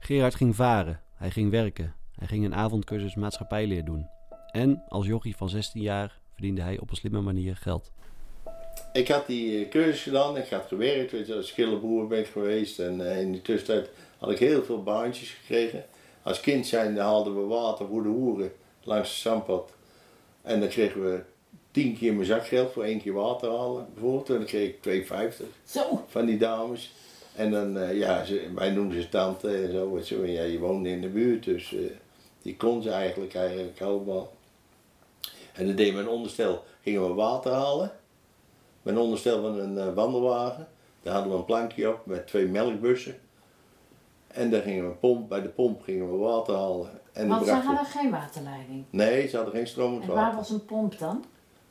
Gerard 0.00 0.34
ging 0.34 0.56
varen, 0.56 1.00
hij 1.14 1.30
ging 1.30 1.50
werken, 1.50 1.94
hij 2.18 2.26
ging 2.26 2.44
een 2.44 2.54
avondcursus 2.54 3.14
maatschappijleer 3.14 3.84
doen. 3.84 4.06
En 4.50 4.82
als 4.88 5.06
jochie 5.06 5.36
van 5.36 5.48
16 5.48 5.82
jaar 5.82 6.18
verdiende 6.32 6.62
hij 6.62 6.78
op 6.78 6.90
een 6.90 6.96
slimme 6.96 7.20
manier 7.20 7.56
geld. 7.56 7.92
Ik 8.92 9.08
had 9.08 9.26
die 9.26 9.64
eh, 9.64 9.70
cursus 9.70 10.02
gedaan, 10.02 10.36
ik 10.36 10.48
had 10.48 10.66
gewerkt, 10.68 11.12
weet 11.12 11.26
je, 11.26 11.34
als 11.34 11.46
schillenboer 11.46 12.06
ben 12.06 12.18
ik 12.18 12.26
geweest. 12.26 12.78
En 12.78 13.10
eh, 13.10 13.20
in 13.20 13.32
die 13.32 13.42
tussentijd 13.42 13.90
had 14.18 14.30
ik 14.30 14.38
heel 14.38 14.64
veel 14.64 14.82
baantjes 14.82 15.30
gekregen. 15.30 15.84
Als 16.22 16.40
kind 16.40 16.66
zijn 16.66 16.98
haalden 16.98 17.34
we 17.34 17.46
water 17.46 17.86
voor 17.86 18.02
de 18.02 18.08
hoeren 18.08 18.52
langs 18.82 19.08
het 19.08 19.18
zandpad. 19.18 19.76
En 20.48 20.60
dan 20.60 20.68
kregen 20.68 21.04
we 21.04 21.20
tien 21.70 21.96
keer 21.96 22.14
mijn 22.14 22.26
zakgeld 22.26 22.72
voor 22.72 22.84
één 22.84 23.00
keer 23.00 23.12
water 23.12 23.50
halen, 23.50 23.86
bijvoorbeeld. 23.94 24.28
En 24.28 24.34
dan 24.34 24.44
kreeg 24.44 24.68
ik 24.68 25.06
2,50 25.40 25.46
Zo. 25.64 26.04
van 26.06 26.26
die 26.26 26.38
dames. 26.38 26.92
En 27.34 27.50
dan, 27.50 27.78
eh, 27.78 27.98
ja, 27.98 28.24
ze, 28.24 28.48
wij 28.54 28.70
noemden 28.70 29.02
ze 29.02 29.08
tante 29.08 29.56
en 29.56 29.72
zo. 29.72 29.92
Weet 29.92 30.08
je, 30.08 30.16
wel. 30.16 30.30
ja, 30.30 30.42
je 30.42 30.58
woonde 30.58 30.88
in 30.88 31.00
de 31.00 31.08
buurt, 31.08 31.44
dus 31.44 31.74
eh, 31.74 31.80
die 32.42 32.56
kon 32.56 32.82
ze 32.82 32.90
eigenlijk, 32.90 33.34
eigenlijk 33.34 33.80
allemaal. 33.80 34.32
En 35.52 35.66
dan 35.66 35.76
deden 35.76 35.94
we 35.94 36.00
een 36.00 36.08
onderstel, 36.08 36.64
gingen 36.82 37.06
we 37.08 37.14
water 37.14 37.52
halen. 37.52 37.92
Met 38.82 38.94
een 38.94 39.00
onderstel 39.00 39.42
van 39.42 39.58
een 39.58 39.78
eh, 39.78 39.94
wandelwagen. 39.94 40.68
Daar 41.02 41.14
hadden 41.14 41.32
we 41.32 41.38
een 41.38 41.44
plankje 41.44 41.88
op 41.88 42.06
met 42.06 42.26
twee 42.26 42.46
melkbussen. 42.46 43.18
En 44.38 44.50
dan 44.50 44.60
gingen 44.60 44.88
we 44.88 44.94
pomp, 44.94 45.28
bij 45.28 45.42
de 45.42 45.48
pomp 45.48 45.82
gingen 45.82 46.10
we 46.10 46.16
water 46.16 46.54
halen. 46.54 46.90
En 47.12 47.28
Want 47.28 47.40
ze 47.40 47.46
brachten 47.50 47.68
hadden 47.68 47.86
geen 47.86 48.10
waterleiding. 48.10 48.84
Nee, 48.90 49.28
ze 49.28 49.36
hadden 49.36 49.54
geen 49.54 49.66
stromend 49.66 50.02
En 50.02 50.08
waar 50.08 50.16
water. 50.16 50.36
was 50.36 50.50
een 50.50 50.64
pomp 50.64 50.98
dan? 50.98 51.24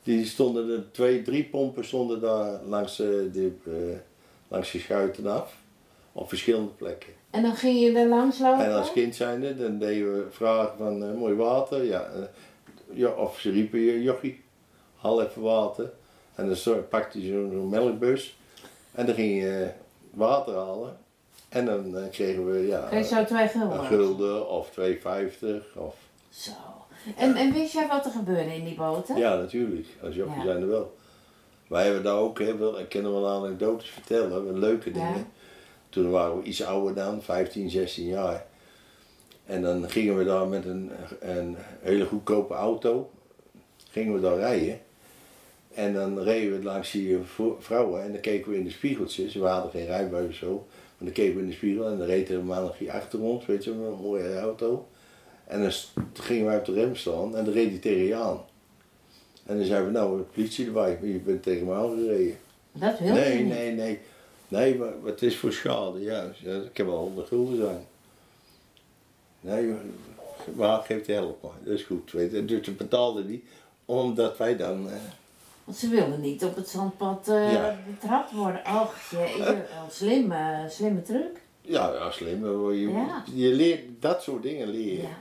Die 0.04 0.26
stonden 0.26 0.70
er, 0.70 0.92
twee, 0.92 1.22
drie 1.22 1.44
pompen 1.44 1.86
stonden 1.86 2.22
daar 2.22 2.62
langs, 2.64 3.00
eh, 3.00 3.08
de, 3.08 3.52
eh, 3.66 3.98
langs 4.48 4.72
de 4.72 4.80
schuiten 4.80 5.28
af. 5.28 5.56
Op 6.12 6.30
verschillende 6.30 6.72
plekken. 6.72 7.14
En 7.30 7.42
dan 7.42 7.56
ging 7.56 7.80
je 7.80 8.00
er 8.00 8.08
langs 8.08 8.40
lopen? 8.40 8.66
En 8.66 8.74
als 8.74 8.92
kind 8.92 9.16
zijnde, 9.16 9.56
dan 9.56 9.78
deden 9.78 10.14
we 10.14 10.32
vragen 10.32 10.78
van 10.78 11.04
eh, 11.04 11.14
mooi 11.14 11.36
water. 11.36 11.84
Ja, 11.84 12.10
ja, 12.94 13.10
of 13.10 13.40
ze 13.40 13.52
riepen 13.52 13.80
je 13.80 14.04
jochie, 14.04 14.44
haal 14.96 15.22
even 15.22 15.42
water. 15.42 15.92
En 16.36 16.48
dan 16.64 16.88
pakte 16.90 17.22
je 17.22 17.32
zo'n 17.32 17.70
melkbus. 17.70 18.38
En 18.92 19.06
dan 19.06 19.16
ging 19.16 19.42
je 19.42 19.70
water 20.14 20.56
halen. 20.56 20.98
En 21.50 21.66
dan 21.66 21.98
eh, 21.98 22.10
kregen 22.12 22.51
we 22.51 22.68
ja, 22.68 22.88
Kreeg 22.89 23.06
zo 23.06 23.25
twee 23.25 23.48
gulden? 23.48 23.80
een 23.80 23.86
gulden 23.86 24.50
of 24.50 24.70
2,50. 24.70 24.75
Of, 25.75 25.96
Zo. 26.30 26.51
En, 27.18 27.36
en 27.36 27.54
wist 27.54 27.74
jij 27.74 27.88
wat 27.88 28.06
er 28.06 28.12
gebeurde 28.12 28.56
in 28.56 28.63
die 28.63 28.75
boten? 28.75 29.18
ja, 29.18 29.36
natuurlijk. 29.36 29.88
Als 30.04 30.16
jochie 30.16 30.36
Ja. 30.38 30.44
zijn 30.44 30.62
er 30.62 30.68
wel. 30.68 30.96
Wij 31.68 31.84
hebben 31.84 32.04
daar 32.04 32.18
ook, 32.18 32.39
hè, 32.39 32.58
wel, 32.58 32.80
ik 32.80 32.89
kan 32.89 33.01
wel 33.01 33.27
anekdotes 33.30 33.89
vertellen, 33.89 34.46
wel 34.46 34.54
leuke 34.58 34.92
dingen. 34.92 35.18
Ja. 35.18 35.25
Toen 35.89 36.10
waren 36.10 36.38
we 36.38 36.44
iets 36.44 36.63
ouder 36.63 36.96
dan, 36.96 37.22
15, 37.22 37.70
16 37.70 38.06
jaar. 38.06 38.46
En 39.46 39.62
dan 39.62 39.89
gingen 39.89 40.18
we 40.18 40.24
daar 40.24 40.48
met 40.48 40.66
een, 40.66 40.92
een 41.20 41.58
hele 41.82 42.06
goedkope 42.06 42.54
auto, 42.54 43.10
gingen 43.89 44.13
we 44.13 44.20
daar 44.20 44.38
rijden. 44.38 44.80
En 45.74 45.94
dan 45.94 46.20
reden 46.20 46.58
we 46.58 46.63
langs 46.63 46.92
die 46.92 47.18
vrouwen 47.60 48.04
en 48.04 48.12
dan 48.12 48.22
keken 48.22 48.51
we 48.51 48.58
in 48.58 48.63
de 48.63 48.70
spiegeltjes. 48.70 49.34
We 49.36 49.46
hadden 49.48 49.72
geen 49.72 49.86
rijbewijs 49.86 50.27
of 50.27 50.34
zo. 50.36 50.68
Maar 50.98 51.08
dan 51.08 51.12
keken 51.12 51.36
we 51.36 51.42
in 51.42 51.48
de 51.48 51.54
spiegel 51.54 51.88
en 51.88 51.98
dan 51.98 52.08
reed 52.08 52.30
er 52.30 52.36
een 52.38 52.46
mannetje 52.46 52.92
achter 52.92 53.20
ons, 53.22 53.46
weet 53.46 53.63
je, 53.63 53.72
met 53.72 53.88
een 53.92 54.01
mooie 54.01 54.39
auto. 54.39 54.88
En 55.46 55.62
dan 55.62 55.72
gingen 56.13 56.46
wij 56.46 56.58
op 56.58 56.66
de 56.66 56.74
rem 56.74 56.96
staan 56.96 57.36
en 57.38 57.46
dan 57.46 57.54
reed 57.54 57.70
hij 57.70 57.80
tegen 57.80 58.04
je 58.04 58.16
aan. 58.16 58.42
En 59.46 59.58
dan 59.58 59.66
zeiden 59.66 59.88
we, 59.88 59.98
nou, 60.00 60.18
de 60.18 60.24
politie 60.24 60.66
erbij, 60.66 61.00
je 61.01 61.20
bent 61.20 61.44
tegen 61.44 61.66
me 61.66 61.74
aangereden. 61.74 62.38
Dat 62.72 63.00
wil 63.00 63.08
je 63.08 63.13
Nee, 63.13 63.44
niet. 63.44 63.54
nee, 63.54 63.72
nee. 63.72 64.00
Nee, 64.48 64.75
maar 64.75 64.94
het 65.04 65.22
is 65.22 65.38
voor 65.38 65.51
schade. 65.54 66.00
Ja, 66.01 66.24
ik 66.44 66.77
heb 66.77 66.86
wel 66.86 66.98
100 66.98 67.27
gulden 67.27 67.58
zijn. 67.58 67.86
Nee, 69.42 69.74
maar 70.56 70.82
geeft 70.82 71.06
de 71.06 71.13
helft 71.13 71.42
maar. 71.42 71.51
Dat 71.63 71.74
is 71.74 71.84
goed. 71.84 72.12
Weet 72.12 72.32
je. 72.32 72.46
Dus 72.46 72.66
ze 72.66 72.72
betaalden 72.72 73.27
die 73.27 73.44
omdat 73.86 74.38
wij 74.38 74.58
dan. 74.58 74.89
eh, 74.89 74.96
Want 75.68 75.80
ze 75.80 75.90
wilden 75.90 76.22
niet 76.22 76.44
op 76.44 76.56
het 76.56 76.70
zandpad 76.70 77.28
eh 77.28 77.52
Ja. 77.54 77.78
betrapt 77.90 78.32
worden. 78.32 78.62
Och, 78.66 78.96
je, 79.10 79.46
een 79.84 79.92
slimme, 79.92 80.66
slimme 80.70 81.02
truc. 81.02 81.42
ja, 81.62 81.94
ja, 81.94 82.12
slim. 82.12 82.44
hoor. 82.44 82.76
Je, 82.76 82.90
Ja. 82.90 83.24
je 83.34 83.48
leert 83.54 83.84
dat 84.00 84.24
soort 84.24 84.44
dingen 84.44 84.68
leer 84.68 84.94
je. 84.94 85.02
Ja. 85.02 85.18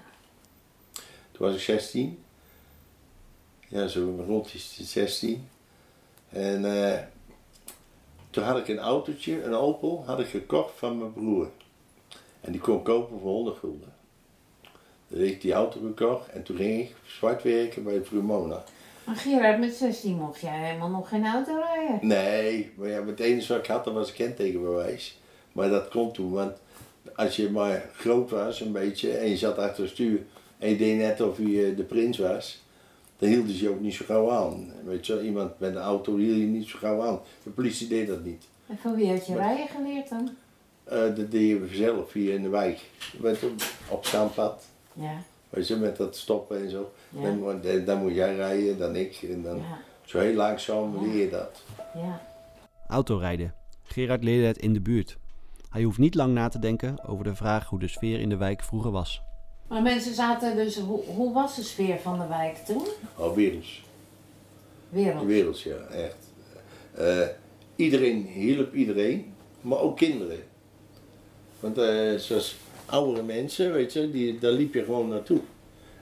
Toen 1.32 1.46
was 1.46 1.54
ik 1.54 1.60
16. 1.60 2.22
Ja, 3.68 3.86
zo 3.88 4.24
rond 4.26 4.50
die 4.76 4.86
16. 4.86 5.48
En 6.28 6.82
eh, 6.92 6.98
toen 8.30 8.44
had 8.44 8.58
ik 8.58 8.68
een 8.68 8.78
autootje, 8.78 9.42
een 9.42 9.54
Opel, 9.54 10.02
had 10.06 10.20
ik 10.20 10.26
gekocht 10.26 10.78
van 10.78 10.98
mijn 10.98 11.12
broer. 11.12 11.50
En 12.40 12.52
die 12.52 12.60
kon 12.60 12.82
kopen 12.82 13.20
voor 13.20 13.30
100 13.30 13.58
gulden. 13.58 13.92
Toen 15.08 15.18
heb 15.18 15.26
ik 15.28 15.40
die 15.40 15.52
auto 15.52 15.80
gekocht 15.80 16.28
en 16.28 16.42
toen 16.42 16.56
ging 16.56 16.80
ik 16.80 16.94
zwart 17.06 17.42
werken 17.42 17.84
bij 17.84 18.04
Frumona. 18.04 18.64
Maar 19.06 19.16
Gerard, 19.16 19.58
met 19.58 19.74
16 19.74 20.16
mocht 20.16 20.40
jij 20.40 20.66
helemaal 20.66 20.88
nog 20.88 21.08
geen 21.08 21.26
auto 21.26 21.58
rijden. 21.58 22.06
Nee, 22.06 22.72
maar 22.76 22.88
ja, 22.88 23.04
het 23.06 23.20
enige 23.20 23.52
wat 23.52 23.62
ik 23.62 23.70
had, 23.70 23.84
dat 23.84 23.94
was 23.94 24.08
een 24.08 24.14
kentekenbewijs. 24.14 25.18
Maar 25.52 25.68
dat 25.68 25.88
kon 25.88 26.12
toen, 26.12 26.32
want 26.32 26.56
als 27.14 27.36
je 27.36 27.50
maar 27.50 27.90
groot 27.94 28.30
was, 28.30 28.60
een 28.60 28.72
beetje, 28.72 29.10
en 29.10 29.28
je 29.28 29.36
zat 29.36 29.58
achter 29.58 29.82
het 29.82 29.92
stuur 29.92 30.22
en 30.58 30.68
je 30.68 30.76
deed 30.76 30.96
net 30.96 31.20
of 31.20 31.38
je 31.38 31.74
de 31.76 31.82
prins 31.82 32.18
was, 32.18 32.62
dan 33.18 33.28
hielden 33.28 33.54
ze 33.54 33.62
je 33.62 33.70
ook 33.70 33.80
niet 33.80 33.94
zo 33.94 34.04
gauw 34.04 34.30
aan. 34.30 34.72
Weet 34.84 35.06
je, 35.06 35.14
wel, 35.14 35.22
iemand 35.22 35.58
met 35.58 35.74
een 35.74 35.82
auto 35.82 36.16
hield 36.16 36.36
je 36.36 36.44
niet 36.44 36.68
zo 36.68 36.78
gauw 36.78 37.02
aan. 37.02 37.20
De 37.42 37.50
politie 37.50 37.88
deed 37.88 38.06
dat 38.06 38.24
niet. 38.24 38.44
En 38.66 38.78
van 38.78 38.94
wie 38.94 39.10
had 39.10 39.26
je 39.26 39.34
rijden 39.34 39.68
geleerd 39.68 40.08
dan? 40.08 40.30
Eh, 40.84 40.98
dat 40.98 41.30
deed 41.30 41.48
je 41.48 41.68
zelf 41.72 42.12
hier 42.12 42.34
in 42.34 42.42
de 42.42 42.48
wijk. 42.48 42.80
Op, 43.20 43.36
op. 43.88 44.04
Ja, 44.92 45.22
Weet 45.56 45.68
je, 45.68 45.76
met 45.76 45.96
dat 45.96 46.16
stoppen 46.16 46.58
en 46.62 46.70
zo. 46.70 46.92
Ja. 47.08 47.22
Dan, 47.22 47.38
moet- 47.38 47.86
dan 47.86 47.98
moet 48.02 48.14
jij 48.14 48.34
rijden, 48.36 48.78
dan 48.78 48.96
ik. 48.96 49.22
En 49.30 49.42
dan, 49.42 49.56
ja, 49.56 49.78
Zo 50.04 50.18
heel 50.18 50.34
langzaam 50.34 51.06
leer 51.06 51.16
je 51.22 51.30
dat. 51.30 51.62
ja. 51.94 52.20
Autorijden. 52.88 53.54
Gerard 53.82 54.24
leerde 54.24 54.46
het 54.46 54.58
in 54.58 54.72
de 54.72 54.80
buurt. 54.80 55.16
Hij 55.70 55.82
hoeft 55.82 55.98
niet 55.98 56.14
lang 56.14 56.34
na 56.34 56.48
te 56.48 56.58
denken 56.58 57.04
over 57.06 57.24
de 57.24 57.34
vraag 57.34 57.68
hoe 57.68 57.78
de 57.78 57.88
sfeer 57.88 58.20
in 58.20 58.28
de 58.28 58.36
wijk 58.36 58.62
vroeger 58.62 58.90
was. 58.90 59.22
Maar 59.68 59.82
mensen 59.82 60.14
zaten 60.14 60.56
dus, 60.56 60.78
hoe, 60.78 61.02
hoe 61.04 61.32
was 61.34 61.56
de 61.56 61.62
sfeer 61.62 61.98
van 61.98 62.18
de 62.18 62.26
wijk 62.26 62.56
toen? 62.56 62.86
Al 63.16 63.34
werelds. 63.34 63.84
Wereld. 64.88 65.24
Werelds, 65.26 65.62
ja, 65.62 65.76
echt. 65.76 66.16
Eh, 66.94 67.26
iedereen 67.76 68.26
hielp 68.26 68.74
iedereen, 68.74 69.34
maar 69.60 69.78
ook 69.78 69.96
kinderen. 69.96 70.38
Want 71.60 71.78
eh, 71.78 72.14
zoals 72.16 72.56
oudere 72.86 73.22
mensen, 73.22 73.72
weet 73.72 73.92
je, 73.92 74.10
die, 74.10 74.38
daar 74.38 74.52
liep 74.52 74.74
je 74.74 74.84
gewoon 74.84 75.08
naartoe. 75.08 75.40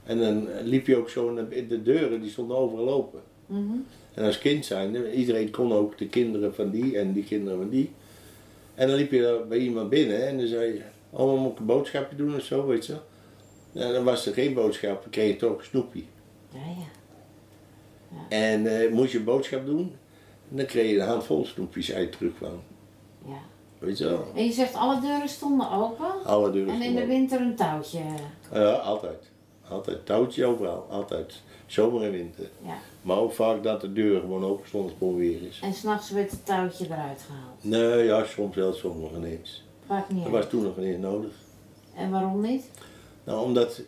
En 0.05 0.19
dan 0.19 0.49
liep 0.63 0.87
je 0.87 0.97
ook 0.97 1.09
zo 1.09 1.33
naar 1.33 1.49
de 1.49 1.83
deuren, 1.83 2.21
die 2.21 2.31
stonden 2.31 2.57
overal 2.57 2.91
open. 2.91 3.21
Mhm. 3.47 3.77
En 4.15 4.25
als 4.25 4.39
kind 4.39 4.65
zijn, 4.65 5.11
iedereen 5.11 5.51
kon 5.51 5.73
ook 5.73 5.99
de 5.99 6.09
kinderen 6.09 6.55
van 6.55 6.71
die 6.71 6.99
en 6.99 7.13
die 7.13 7.25
kinderen 7.25 7.59
van 7.59 7.69
die. 7.69 7.91
En 8.75 8.89
dan 8.89 8.97
liep 8.97 9.11
je 9.11 9.45
bij 9.49 9.59
iemand 9.59 9.91
binnen 9.91 10.27
en 10.27 10.39
dan 10.39 10.47
zei 10.47 10.73
je, 10.73 10.83
oh, 11.11 11.41
moet 11.41 11.53
ik 11.53 11.59
een 11.59 11.67
boodschapje 11.67 12.17
doen 12.17 12.35
of 12.35 12.43
zo, 12.43 12.67
weet 12.67 12.87
je. 12.87 12.97
En 13.73 13.93
dan 13.93 14.05
was 14.05 14.27
er 14.27 14.33
geen 14.33 14.55
boodschap, 14.55 15.03
dan 15.03 15.11
kreeg 15.11 15.33
je 15.33 15.37
toch 15.37 15.59
een 15.59 15.65
snoepje. 15.65 16.03
Ja, 16.53 16.59
ja. 16.59 18.19
En 18.29 18.81
eh, 18.81 18.93
moest 18.93 19.13
je 19.13 19.19
een 19.19 19.25
boodschap 19.25 19.67
doen, 19.67 19.93
en 20.51 20.57
dan 20.57 20.67
kreeg 20.67 20.91
je 20.91 20.99
een 20.99 21.07
handvol 21.07 21.45
snoepjes 21.45 21.95
als 21.95 22.03
je 22.03 22.09
terugkwam. 22.09 22.63
ja. 23.27 23.53
Weet 23.85 23.99
je 23.99 24.05
wel? 24.05 24.27
En 24.35 24.45
je 24.45 24.53
zegt 24.53 24.75
alle 24.75 25.01
deuren 25.01 25.29
stonden 25.29 25.71
open? 25.71 26.25
Alle 26.25 26.51
deuren 26.51 26.75
En 26.75 26.83
in 26.83 26.95
de 26.95 27.07
winter 27.07 27.41
een 27.41 27.57
touwtje. 27.57 28.01
Ja, 28.53 28.73
altijd. 28.73 29.31
Altijd. 29.69 30.07
Touwtje 30.07 30.45
overal. 30.45 30.87
Altijd. 30.91 31.43
Zomer 31.67 32.03
en 32.03 32.11
winter. 32.11 32.51
Ja. 32.63 32.75
Maar 33.03 33.19
ook 33.19 33.33
vaak 33.33 33.63
dat 33.63 33.81
de 33.81 33.93
deur 33.93 34.21
gewoon 34.21 34.45
open 34.45 34.69
stond 34.69 34.85
als 34.85 34.93
het 34.99 35.17
weer 35.17 35.43
is. 35.43 35.61
En 35.63 35.75
s'nachts 35.75 36.11
werd 36.11 36.31
het 36.31 36.47
touwtje 36.47 36.85
eruit 36.85 37.27
gehaald. 37.27 37.65
Nee, 37.65 38.05
ja, 38.05 38.25
soms 38.25 38.57
wel, 38.57 38.73
soms 38.73 39.01
nog 39.01 39.17
ineens. 39.17 39.65
Maakt 39.87 40.11
niet 40.11 40.23
Dat 40.23 40.33
was 40.33 40.49
toen 40.49 40.63
nog 40.63 40.77
niet 40.77 40.99
nodig. 40.99 41.33
En 41.95 42.11
waarom 42.11 42.41
niet? 42.41 42.71
Nou, 43.25 43.45
omdat 43.45 43.83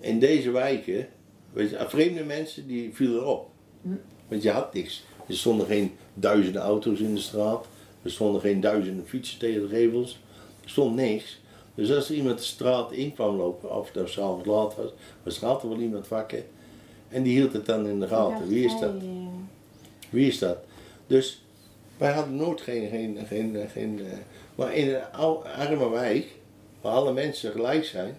in 0.00 0.18
deze 0.18 0.50
wijken, 0.50 1.08
weet 1.52 1.70
je, 1.70 1.84
vreemde 1.88 2.24
mensen 2.24 2.66
die 2.66 2.94
vielen 2.94 3.26
op. 3.26 3.50
Hm. 3.82 3.88
Want 4.28 4.42
je 4.42 4.50
had 4.50 4.74
niks. 4.74 5.04
Er 5.28 5.36
stonden 5.36 5.66
geen 5.66 5.96
duizenden 6.14 6.62
auto's 6.62 7.00
in 7.00 7.14
de 7.14 7.20
straat. 7.20 7.66
Er 8.06 8.12
stonden 8.12 8.40
geen 8.40 8.60
duizenden 8.60 9.06
fietsen 9.06 9.38
tegen 9.38 9.60
de 9.60 9.68
gevels. 9.68 10.20
Er 10.64 10.70
stond 10.70 10.94
niks. 10.94 11.40
Dus 11.74 11.92
als 11.94 12.08
er 12.08 12.14
iemand 12.14 12.38
de 12.38 12.44
straat 12.44 12.92
in 12.92 13.14
kwam 13.14 13.36
lopen, 13.36 13.76
of 13.76 13.90
dat 13.90 14.08
s'avonds 14.08 14.46
laat 14.46 14.76
was, 14.76 14.90
was 15.22 15.40
er 15.42 15.46
altijd 15.48 15.72
wel 15.72 15.82
iemand 15.82 16.08
wakker. 16.08 16.42
En 17.08 17.22
die 17.22 17.36
hield 17.38 17.52
het 17.52 17.66
dan 17.66 17.86
in 17.86 18.00
de 18.00 18.06
gaten. 18.06 18.48
Wie 18.48 18.64
is 18.64 18.78
dat? 18.80 18.92
Wie 20.10 20.26
is 20.26 20.38
dat? 20.38 20.58
Dus 21.06 21.42
wij 21.96 22.12
hadden 22.12 22.36
nooit 22.36 22.60
geen. 22.60 22.88
geen, 22.88 23.18
geen, 23.26 23.56
geen 23.72 24.00
eh, 24.06 24.18
maar 24.54 24.74
in 24.74 24.88
een 24.94 25.12
ou- 25.12 25.44
arme 25.44 25.88
wijk, 25.90 26.26
waar 26.80 26.92
alle 26.92 27.12
mensen 27.12 27.52
gelijk 27.52 27.84
zijn, 27.84 28.16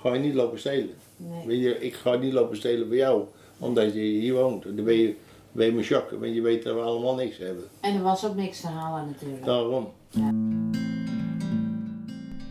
ga 0.00 0.14
je 0.14 0.20
niet 0.20 0.34
lopen 0.34 0.58
stelen. 0.58 0.94
nee. 1.16 1.46
Weet 1.46 1.60
je, 1.62 1.78
ik 1.80 1.94
ga 1.94 2.14
niet 2.16 2.32
lopen 2.32 2.56
stelen 2.56 2.88
bij 2.88 2.98
jou, 2.98 3.24
omdat 3.58 3.92
je 3.94 4.00
hier 4.00 4.34
woont. 4.34 4.62
Dan 4.62 4.84
ben 4.84 4.94
je, 4.94 5.14
ben 5.54 5.66
je 5.66 5.72
me 5.72 5.82
shocken, 5.82 6.20
want 6.20 6.34
je 6.34 6.40
weet 6.40 6.62
dat 6.62 6.74
we 6.74 6.80
allemaal 6.80 7.14
niks 7.14 7.38
hebben. 7.38 7.64
En 7.80 7.94
er 7.94 8.02
was 8.02 8.26
ook 8.26 8.34
niks 8.34 8.60
te 8.60 8.66
halen 8.66 9.06
natuurlijk. 9.06 9.44
Daarom. 9.44 9.92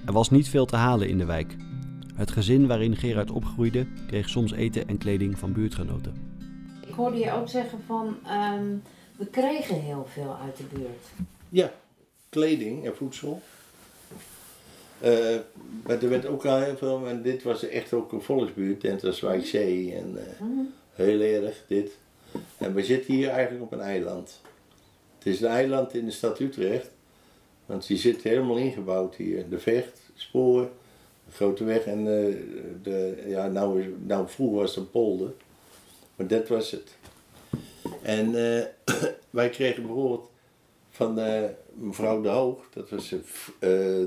Er 0.05 0.13
was 0.13 0.29
niet 0.29 0.50
veel 0.50 0.65
te 0.65 0.75
halen 0.75 1.07
in 1.10 1.17
de 1.17 1.25
wijk. 1.25 1.55
Het 2.15 2.31
gezin 2.31 2.67
waarin 2.67 2.95
Gerard 2.95 3.31
opgroeide 3.31 3.88
kreeg 4.07 4.29
soms 4.29 4.51
eten 4.53 4.88
en 4.88 4.98
kleding 4.98 5.38
van 5.39 5.53
buurtgenoten. 5.53 6.13
Ik 6.88 6.93
hoorde 6.93 7.17
je 7.17 7.31
ook 7.31 7.50
zeggen 7.50 7.79
van, 7.86 8.15
ehm, 8.25 8.65
we 9.17 9.25
kregen 9.25 9.79
heel 9.81 10.07
veel 10.13 10.38
uit 10.43 10.57
de 10.57 10.63
buurt. 10.74 11.07
Ja, 11.50 11.72
kleding 12.29 12.86
en 12.86 12.95
voedsel. 12.95 13.41
Eh, 15.00 15.12
maar 15.86 16.01
er 16.03 16.10
werd 16.10 16.25
ook 16.25 16.45
al 16.45 16.60
heel 16.60 16.77
veel, 16.77 17.07
en 17.07 17.22
dit 17.22 17.43
was 17.43 17.67
echt 17.67 17.93
ook 17.93 18.12
een 18.12 18.22
volksbuurt, 18.22 18.83
net 18.83 19.03
als 19.03 19.19
Wijkzee 19.19 19.93
en 19.95 20.17
eh, 20.17 20.41
Mhm. 20.41 20.60
heel 20.93 21.22
erg 21.22 21.63
dit. 21.67 21.91
En 22.58 22.74
we 22.74 22.84
zitten 22.84 23.13
hier 23.13 23.30
eigenlijk 23.30 23.63
op 23.63 23.72
een 23.72 23.80
eiland. 23.86 24.42
Het 25.18 25.25
is 25.34 25.42
een 25.42 25.48
eiland 25.48 25.94
in 25.94 26.06
de 26.06 26.12
stad 26.12 26.40
Utrecht, 26.40 26.90
want 27.66 27.88
die 27.88 27.98
zit 27.98 28.22
helemaal 28.22 28.58
ingebouwd 28.58 29.16
hier. 29.16 29.50
De 29.50 29.60
vecht, 29.60 30.00
spoor, 30.16 30.62
de 31.25 31.32
grote 31.32 31.63
weg 31.63 31.86
en 31.86 31.98
eh, 32.00 32.36
de, 32.84 33.24
ja, 33.28 33.48
nou, 33.48 33.82
is- 33.82 33.88
nou 34.06 34.28
vroeger 34.30 34.58
was 34.58 34.75
het 34.75 34.84
een 34.84 34.92
polder, 34.92 35.32
maar 36.16 36.28
dat 36.28 36.48
was 36.48 36.72
het. 36.72 36.96
En 38.02 38.36
eh, 38.58 38.66
wij 39.30 39.50
kregen 39.50 39.84
bijvoorbeeld 39.84 40.30
van 40.90 41.20
mevrouw 41.74 42.22
De 42.22 42.30
Hoog, 42.30 42.70
dat 42.74 42.90
was, 42.90 43.12
een 43.12 43.24
eh, 43.60 44.02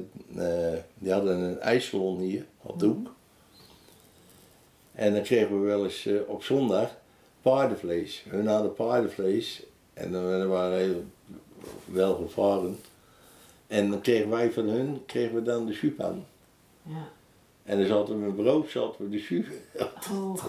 eh, 0.75 0.79
die 0.99 1.13
hadden 1.13 1.39
een 1.39 1.61
ijssalon 1.61 2.21
hier 2.21 2.47
op 2.63 2.79
de 2.79 2.87
hoek. 2.87 3.15
En 4.93 5.13
dan 5.13 5.23
kregen 5.23 5.61
we 5.61 5.67
wel 5.67 5.85
eens 5.85 6.09
op 6.27 6.43
zondag 6.43 6.97
paardenvlees. 7.51 8.25
Hun 8.29 8.47
hadden 8.47 8.75
paardenvlees 8.75 9.63
en 9.95 10.13
dan 10.13 10.49
waren 10.49 10.79
heel 10.79 11.05
welgevaren. 11.85 12.79
En 13.67 13.91
dan 13.91 14.01
kregen 14.01 14.31
wij 14.31 14.51
van 14.53 14.65
hun 14.69 15.03
kregen 15.07 15.35
we 15.35 15.43
dan 15.43 15.67
de 15.67 15.73
jus 15.73 15.93
aan. 15.99 16.27
Ja. 16.83 17.09
En 17.65 17.79
dan 17.79 17.87
zaten 17.87 18.21
we 18.21 18.27
met 18.27 18.37
brood, 18.37 18.71
zaten 18.71 19.05
we 19.05 19.09
de 19.11 19.19
jus. 19.29 19.47
Oh. 20.13 20.45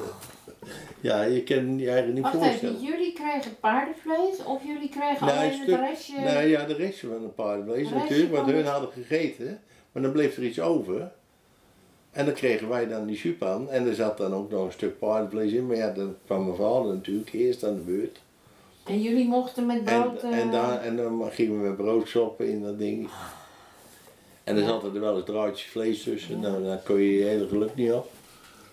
Ja, 1.01 1.21
je 1.21 1.43
kan 1.43 1.79
je 1.79 1.89
eigenlijk 1.89 2.13
niet 2.13 2.23
Wacht 2.23 2.35
even, 2.35 2.47
voorstellen. 2.47 2.81
jullie 2.81 3.13
kregen 3.13 3.59
paardenvlees 3.59 4.43
of 4.45 4.63
jullie 4.63 4.89
kregen 4.89 5.25
Nee, 5.25 5.35
alleen 5.35 5.51
een 5.51 5.71
het 5.71 5.79
restje? 5.79 6.19
Nee, 6.19 6.49
ja, 6.49 6.63
de 6.65 6.73
restje 6.73 7.07
van 7.07 7.21
de 7.21 7.27
paardenvlees 7.27 7.89
natuurlijk, 7.89 8.31
want 8.31 8.45
hun 8.47 8.55
het- 8.55 8.67
hadden 8.67 8.89
gegeten. 8.91 9.61
Maar 9.91 10.03
dan 10.03 10.11
bleef 10.11 10.37
er 10.37 10.43
iets 10.43 10.59
over. 10.59 11.11
En 12.11 12.25
dan 12.25 12.33
kregen 12.33 12.67
wij 12.69 12.87
dan 12.87 13.05
die 13.05 13.17
soep 13.17 13.43
aan. 13.43 13.69
En 13.69 13.87
er 13.87 13.95
zat 13.95 14.17
dan 14.17 14.33
ook 14.33 14.51
nog 14.51 14.65
een 14.65 14.71
stuk 14.71 14.99
paardenvlees 14.99 15.51
in. 15.51 15.67
Maar 15.67 15.75
ja, 15.75 15.91
dan 15.91 16.15
kwam 16.25 16.43
mijn 16.45 16.57
vader 16.57 16.93
natuurlijk 16.93 17.33
eerst 17.33 17.63
aan 17.63 17.75
de 17.75 17.81
beurt. 17.81 18.19
En 18.85 19.01
jullie 19.01 19.27
mochten 19.27 19.65
met 19.65 19.77
En, 19.77 19.83
brood... 19.83 20.23
eh, 20.23 20.39
en, 20.39 20.51
daar, 20.51 20.81
en 20.81 20.95
dan 20.97 21.29
gingen 21.31 21.61
we 21.61 21.67
met 21.67 21.77
brood 21.77 22.07
soppen 22.07 22.49
in 22.49 22.61
dat 22.63 22.77
ding. 22.79 23.09
En 24.43 24.55
dan 24.55 24.65
zat 24.65 24.83
er 24.83 24.99
wel 24.99 25.15
eens 25.15 25.25
draadjes 25.25 25.69
vlees 25.71 26.03
tussen. 26.03 26.39
Nou, 26.39 26.63
dan 26.63 26.83
kon 26.83 26.95
je 26.99 27.13
je 27.17 27.23
hele 27.23 27.47
geluk 27.47 27.75
niet 27.75 27.91
op. 27.91 28.11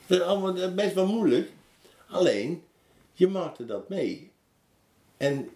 Dat 0.06 0.18
is 0.18 0.24
allemaal 0.24 0.72
best 0.74 0.94
wel 0.94 1.06
moeilijk. 1.06 1.50
Alleen, 2.08 2.62
je 3.12 3.28
maakte 3.28 3.66
dat 3.66 3.88
mee. 3.88 4.30
En 5.16 5.48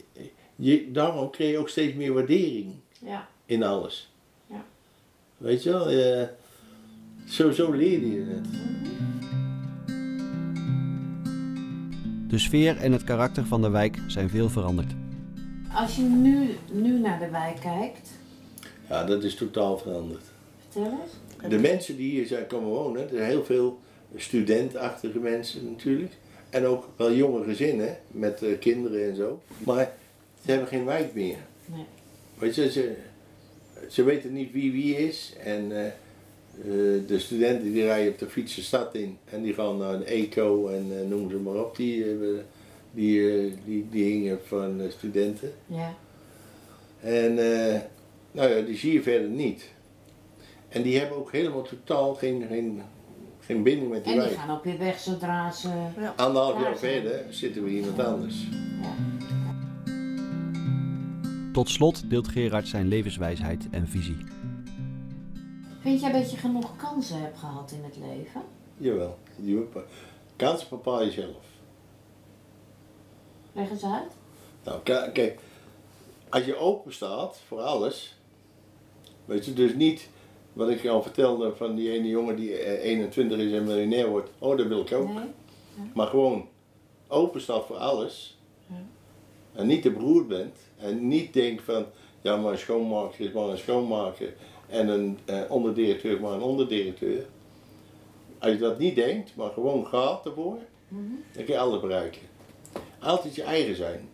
je, 0.57 0.91
daarom 0.91 1.31
kreeg 1.31 1.51
je 1.51 1.59
ook 1.59 1.69
steeds 1.69 1.95
meer 1.95 2.13
waardering 2.15 2.75
Ja. 3.01 3.29
in 3.47 3.63
alles. 3.63 4.11
Ja. 4.47 4.65
Weet 5.37 5.63
je 5.63 5.71
wel, 5.71 5.89
eh, 5.89 6.29
zo, 7.31 7.51
zo 7.51 7.73
leerde 7.73 8.11
je 8.11 8.25
het. 8.35 8.47
De 12.31 12.39
sfeer 12.39 12.77
en 12.77 12.93
het 12.93 13.05
karakter 13.05 13.47
van 13.47 13.63
de 13.63 13.71
wijk 13.71 13.99
zijn 14.07 14.29
veel 14.31 14.49
veranderd. 14.49 14.93
Als 15.75 15.97
je 15.97 16.03
nu, 16.03 16.49
nu 16.73 16.99
naar 16.99 17.19
de 17.19 17.31
wijk 17.31 17.61
kijkt, 17.61 18.11
Ja, 18.89 19.05
dat 19.05 19.25
is 19.25 19.35
totaal 19.35 19.79
veranderd. 19.79 20.23
vertel 20.69 20.99
eens. 21.03 21.51
De 21.51 21.59
mensen 21.59 21.97
die 21.97 22.11
hier 22.11 22.27
zijn 22.27 22.47
komen 22.47 22.69
wonen, 22.69 23.03
er 23.03 23.09
zijn 23.17 23.29
heel 23.29 23.45
veel 23.45 23.81
studentachtige 24.17 25.19
mensen 25.19 25.71
natuurlijk. 25.71 26.13
En 26.51 26.65
ook 26.67 26.89
wel 26.97 27.13
jonge 27.13 27.45
gezinnen 27.45 27.97
met 28.11 28.43
eh, 28.43 28.59
kinderen 28.59 29.09
en 29.11 29.17
zo. 29.17 29.43
Maar 29.59 29.93
ze 30.45 30.51
hebben 30.51 30.69
geen 30.69 30.85
wijk 30.85 31.15
meer. 31.15 31.37
Nee. 31.67 31.85
Weet 32.39 32.55
je, 32.55 32.71
ze, 32.71 32.95
ze 33.89 34.03
weten 34.03 34.33
niet 34.33 34.53
wie 34.53 34.73
wie 34.73 34.97
is. 34.97 35.35
En 35.45 35.85
eh, 35.85 35.91
de 37.07 37.19
studenten 37.19 37.73
die 37.73 37.83
rijden 37.83 38.13
op 38.13 38.19
de 38.19 38.27
fiets 38.27 38.55
de 38.55 38.63
stad 38.63 38.95
in. 38.95 39.19
En 39.25 39.43
die 39.43 39.55
gaan 39.55 39.77
naar 39.77 39.95
een 39.95 40.05
eco 40.05 40.69
en 40.69 40.87
eh, 40.91 41.09
noem 41.09 41.31
ze 41.31 41.37
maar 41.37 41.55
op. 41.55 41.77
Die, 41.77 42.05
eh, 42.05 42.11
die, 42.91 43.31
eh, 43.31 43.53
die, 43.65 43.87
die 43.91 44.05
hingen 44.05 44.39
van 44.45 44.81
eh, 44.81 44.91
studenten. 44.91 45.53
Ja. 45.67 45.95
En 47.01 47.39
eh, 47.39 47.81
nou 48.31 48.51
ja, 48.55 48.61
die 48.61 48.77
zie 48.77 48.93
je 48.93 49.03
verder 49.03 49.29
niet. 49.29 49.71
En 50.69 50.83
die 50.83 50.99
hebben 50.99 51.17
ook 51.19 51.33
helemaal 51.33 51.63
totaal 51.63 52.15
geen, 52.15 52.45
geen, 52.49 52.83
geen 53.41 53.63
binding 53.63 53.91
met 53.91 54.05
die 54.05 54.13
En 54.13 54.19
die 54.19 54.29
wijk. 54.29 54.41
gaan 54.41 54.57
ook 54.57 54.65
weer 54.65 54.79
weg 54.79 54.99
zodra 54.99 55.51
ze... 55.51 55.69
Anderhalf 56.17 56.63
jaar 56.63 56.79
verder 56.79 57.25
zitten 57.31 57.65
we 57.65 57.71
iemand 57.71 57.99
anders. 57.99 58.47
Tot 61.53 61.69
slot 61.69 62.11
deelt 62.11 62.29
Gerard 62.29 62.69
zijn 62.69 62.89
levenswijsheid 62.89 63.67
en 63.71 63.89
visie. 63.89 64.17
Vind 65.81 66.01
jij 66.01 66.13
dat 66.13 66.31
je 66.31 66.37
genoeg 66.37 66.77
kansen 66.77 67.21
hebt 67.21 67.39
gehad 67.39 67.71
in 67.71 67.85
het 67.85 67.97
leven? 67.97 68.43
Jawel, 68.77 69.19
kansen 70.37 70.69
bepaal 70.69 71.05
je 71.05 71.11
zelf. 71.11 71.47
Leg 73.53 73.71
eens 73.71 73.85
uit. 73.85 74.13
Nou, 74.65 74.81
kijk, 75.13 75.39
als 76.29 76.45
je 76.45 76.57
open 76.57 76.93
staat 76.93 77.41
voor 77.47 77.61
alles, 77.61 78.17
weet 79.25 79.45
je, 79.45 79.53
dus 79.53 79.75
niet 79.75 80.09
wat 80.53 80.69
ik 80.69 80.87
al 80.87 81.03
vertelde 81.03 81.57
van 81.57 81.75
die 81.75 81.91
ene 81.91 82.09
jongen 82.09 82.37
die 82.37 82.57
eh, 82.57 82.85
21 82.85 83.39
is 83.39 83.53
en 83.53 83.65
miljonair 83.65 84.09
wordt, 84.09 84.31
oh 84.39 84.57
dat 84.57 84.67
wil 84.67 84.81
ik 84.81 84.93
ook. 84.93 85.09
Nee? 85.09 85.25
Maar 85.95 86.07
gewoon 86.07 86.49
open 87.09 87.41
staat 87.41 87.67
voor 87.67 87.77
alles. 87.77 88.39
Ja. 88.67 88.83
En 89.53 89.67
niet 89.67 89.83
te 89.83 89.91
beroerd 89.91 90.29
bent. 90.29 90.57
En 90.77 91.09
niet 91.09 91.33
denkt 91.33 91.63
van, 91.63 91.87
ja 92.21 92.37
maar 92.37 92.53
een 92.53 92.59
schoonmaker 92.59 93.25
is 93.25 93.33
maar 93.33 93.49
een 93.49 93.59
schoonmaker. 93.59 94.35
En 94.67 94.89
een 94.89 95.19
eh, 95.25 95.41
onderdirecteur 95.49 96.15
is 96.15 96.21
maar 96.21 96.33
een 96.33 96.43
onderdirecteur. 96.43 97.27
Als 98.39 98.53
je 98.53 98.59
dat 98.59 98.79
niet 98.79 98.95
denkt, 98.95 99.37
maar 99.37 99.51
gewoon 99.51 99.87
gaat 99.87 100.27
ervoor, 100.27 100.59
dan 101.33 101.45
kun 101.45 101.55
je 101.55 101.59
alles 101.59 101.81
bereiken. 101.81 102.21
Altijd 102.99 103.35
je 103.35 103.43
eigen 103.43 103.77
zijn. 103.77 104.09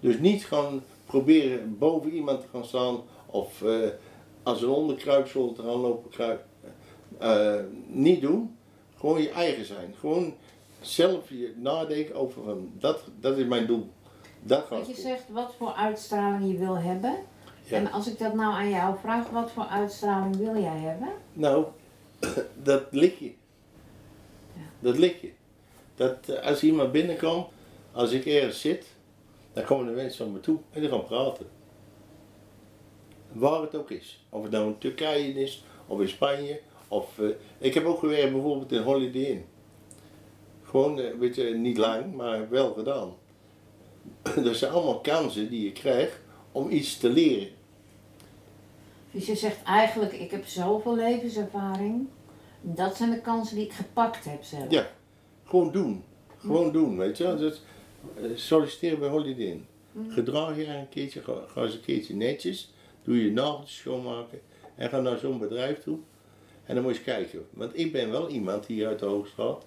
Dus 0.00 0.18
niet 0.18 0.44
gaan 0.44 0.82
proberen 1.06 1.78
boven 1.78 2.12
iemand 2.12 2.40
te 2.40 2.46
gaan 2.52 2.64
staan 2.64 3.00
of 3.26 3.62
eh, 3.62 3.88
als 4.42 4.62
een 4.62 4.68
onderkruipsel 4.68 5.52
te 5.52 5.62
gaan 5.62 5.80
lopen 5.80 6.10
kruipen. 6.10 6.46
Eh, 7.18 7.60
niet 7.86 8.20
doen. 8.20 8.56
Gewoon 8.96 9.22
je 9.22 9.30
eigen 9.30 9.64
zijn. 9.64 9.94
Gewoon 9.98 10.34
zelf 10.80 11.28
je 11.28 11.52
nadenken 11.56 12.14
over 12.14 12.42
van 12.42 12.70
dat, 12.78 13.04
dat 13.20 13.38
is 13.38 13.46
mijn 13.46 13.66
doel. 13.66 13.88
Dat 14.42 14.86
je 14.86 14.94
zegt 14.94 15.28
wat 15.28 15.54
voor 15.58 15.72
uitstraling 15.72 16.52
je 16.52 16.58
wil 16.58 16.78
hebben. 16.78 17.16
Ja. 17.64 17.76
En 17.76 17.92
als 17.92 18.06
ik 18.06 18.18
dat 18.18 18.34
nou 18.34 18.54
aan 18.54 18.70
jou 18.70 18.98
vraag, 19.00 19.30
wat 19.30 19.50
voor 19.50 19.66
uitstraling 19.66 20.36
wil 20.36 20.56
jij 20.56 20.78
hebben? 20.78 21.08
Nou, 21.32 21.64
dat 22.62 22.82
ligt 22.90 23.18
je. 23.18 23.32
Ja. 24.52 24.62
Dat 24.80 24.98
ligt 24.98 25.20
je. 25.20 25.32
Dat 25.94 26.28
eh, 26.28 26.46
als 26.46 26.62
iemand 26.62 26.92
binnenkomt, 26.92 27.46
als 27.92 28.12
ik 28.12 28.26
ergens 28.26 28.60
zit, 28.60 28.86
dan 29.52 29.64
komen 29.64 29.86
de 29.86 29.92
mensen 29.92 30.24
naar 30.24 30.34
me 30.34 30.40
toe 30.40 30.58
en 30.70 30.80
die 30.80 30.90
gaan 30.90 31.04
praten. 31.04 31.46
Waar 33.32 33.60
het 33.60 33.74
ook 33.74 33.90
is. 33.90 34.24
Of 34.28 34.42
het 34.42 34.52
nou 34.52 34.66
in 34.66 34.78
Turkije 34.78 35.32
is, 35.32 35.64
of 35.86 36.00
in 36.00 36.08
Spanje. 36.08 36.60
Of, 36.88 37.18
eh, 37.18 37.28
ik 37.58 37.74
heb 37.74 37.84
ook 37.84 37.98
gewerkt 37.98 38.32
bijvoorbeeld 38.32 38.72
in 38.72 38.82
Holiday 38.82 39.22
Inn. 39.22 39.44
Gewoon, 40.62 41.00
eh, 41.00 41.14
weet 41.18 41.34
je, 41.34 41.42
niet 41.44 41.76
lang, 41.76 42.14
maar 42.14 42.48
wel 42.48 42.72
gedaan. 42.72 43.14
Dat 44.22 44.56
zijn 44.62 44.72
allemaal 44.72 45.00
kansen 45.00 45.48
die 45.48 45.64
je 45.64 45.72
krijgt 45.72 46.18
om 46.52 46.70
iets 46.70 46.98
te 46.98 47.08
leren. 47.08 47.48
Dus 49.10 49.26
je 49.26 49.34
zegt 49.34 49.62
eigenlijk, 49.62 50.12
ik 50.12 50.30
heb 50.30 50.46
zoveel 50.46 50.96
levenservaring. 50.96 52.08
Dat 52.60 52.96
zijn 52.96 53.10
de 53.10 53.20
kansen 53.20 53.56
die 53.56 53.64
ik 53.64 53.72
gepakt 53.72 54.24
heb 54.24 54.42
zelf. 54.42 54.70
Ja, 54.70 54.90
gewoon 55.44 55.72
doen. 55.72 56.04
Gewoon 56.38 56.72
doen, 56.72 56.96
weet 56.96 57.16
je. 57.16 57.24
wel. 57.24 57.36
Dus, 57.36 57.62
eh, 58.16 58.24
solliciteer 58.34 58.98
bij 58.98 59.08
Holiday 59.08 59.44
Inn. 59.44 59.66
Gedraag 60.08 60.56
je 60.56 60.66
een 60.66 60.88
keertje, 60.88 61.22
ga, 61.22 61.32
ga 61.46 61.62
eens 61.62 61.74
een 61.74 61.80
keertje 61.80 62.14
netjes. 62.14 62.72
Doe 63.02 63.24
je 63.24 63.32
nageltjes 63.32 63.76
schoonmaken. 63.76 64.40
En 64.74 64.88
ga 64.88 65.00
naar 65.00 65.18
zo'n 65.18 65.38
bedrijf 65.38 65.82
toe. 65.82 65.98
En 66.64 66.74
dan 66.74 66.84
moet 66.84 66.92
je 66.92 66.98
eens 66.98 67.08
kijken. 67.08 67.46
Want 67.50 67.78
ik 67.78 67.92
ben 67.92 68.10
wel 68.10 68.28
iemand 68.28 68.66
hier 68.66 68.86
uit 68.86 68.98
de 68.98 69.06
Hoogstraat. 69.06 69.66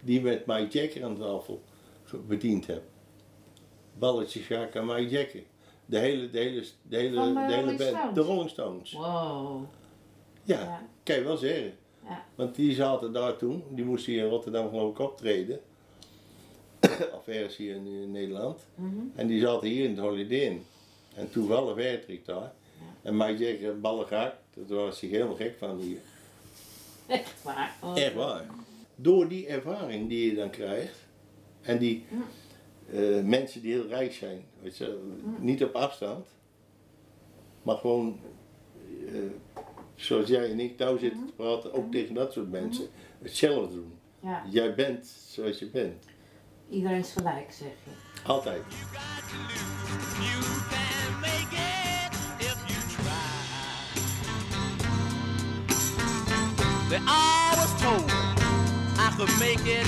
Die 0.00 0.20
met 0.20 0.46
Mike 0.46 0.78
Jagger 0.78 1.04
aan 1.04 1.18
tafel 1.18 1.62
bediend 2.26 2.66
heb. 2.66 2.82
Balletjes 3.98 4.48
Jacques 4.48 4.74
en 4.82 4.86
Mike 4.86 5.08
Jagger. 5.08 5.42
De 5.86 5.98
hele, 5.98 6.30
de 6.30 6.38
hele, 6.38 6.64
de 6.82 6.96
hele, 6.96 7.14
Van 7.16 7.34
de 7.34 7.46
de 7.46 7.52
hele 7.54 7.64
band. 7.66 7.80
Stones? 7.80 8.14
De 8.14 8.20
Rolling 8.20 8.50
Stones. 8.50 8.92
Wow. 8.92 9.64
Ja, 10.42 10.60
Ja. 10.60 10.86
kan 11.02 11.16
je 11.16 11.22
wel 11.22 11.36
zeggen. 11.36 11.72
Ja. 12.08 12.24
Want 12.34 12.54
die 12.54 12.74
zaten 12.74 13.12
daar 13.12 13.36
toen, 13.36 13.64
die 13.70 13.84
moesten 13.84 14.12
hier 14.12 14.22
in 14.24 14.28
Rotterdam 14.30 14.68
geloof 14.68 14.90
ik 14.90 14.98
optreden. 14.98 15.60
of 17.18 17.26
ergens 17.26 17.56
hier 17.56 17.74
in, 17.74 17.86
in 17.86 18.10
Nederland. 18.10 18.66
Mhm. 18.74 18.90
En 19.14 19.26
die 19.26 19.40
zaten 19.40 19.68
hier 19.68 19.84
in 19.84 19.90
het 19.90 19.98
Holiday 20.00 20.38
Inn. 20.38 20.64
En 21.14 21.30
toevallig 21.30 21.74
werkte 21.74 22.12
ik 22.12 22.24
daar. 22.26 22.52
En 23.02 23.16
Mike 23.16 23.36
Jagger, 23.44 23.80
ballen 23.80 24.06
gehakt, 24.06 24.36
daar 24.54 24.78
was 24.78 25.00
hij 25.00 25.10
helemaal 25.10 25.36
gek 25.36 25.54
van 25.58 25.78
hier. 25.78 25.98
Echt 27.06 27.42
waar. 27.42 27.76
Oh. 27.82 27.98
Echt 27.98 28.14
waar. 28.14 28.46
Door 28.96 29.28
die 29.28 29.46
ervaring 29.46 30.08
die 30.08 30.28
je 30.30 30.34
dan 30.36 30.50
krijgt, 30.50 30.96
en 31.62 31.78
die 31.78 32.04
eh, 32.92 33.22
mensen 33.22 33.62
die 33.62 33.72
heel 33.72 33.86
rijk 33.86 34.12
zijn, 34.12 34.44
weet 34.62 34.76
je, 34.76 35.12
niet 35.38 35.64
op 35.64 35.74
afstand, 35.74 36.26
maar 37.62 37.76
gewoon 37.76 38.20
eh, 39.06 39.14
zoals 39.94 40.28
jij 40.28 40.50
en 40.50 40.60
ik 40.60 40.78
nou 40.78 40.98
zitten 40.98 41.26
te 41.26 41.32
praten, 41.32 41.72
ook 41.72 41.92
tegen 41.92 42.14
dat 42.14 42.32
soort 42.32 42.50
mensen, 42.50 42.86
hetzelfde 43.22 43.74
doen. 43.74 43.92
Ja, 44.20 44.42
Jij 44.50 44.74
bent 44.74 45.06
zoals 45.06 45.58
je 45.58 45.66
bent. 45.66 46.04
iedereen 46.70 46.98
is 46.98 47.12
gelijk, 47.12 47.52
zeg 47.52 47.68
je. 47.84 47.90
Altijd. 48.26 48.62
Told 57.84 58.04
I 58.08 59.12
could 59.16 59.28
make 59.38 59.60
it 59.66 59.86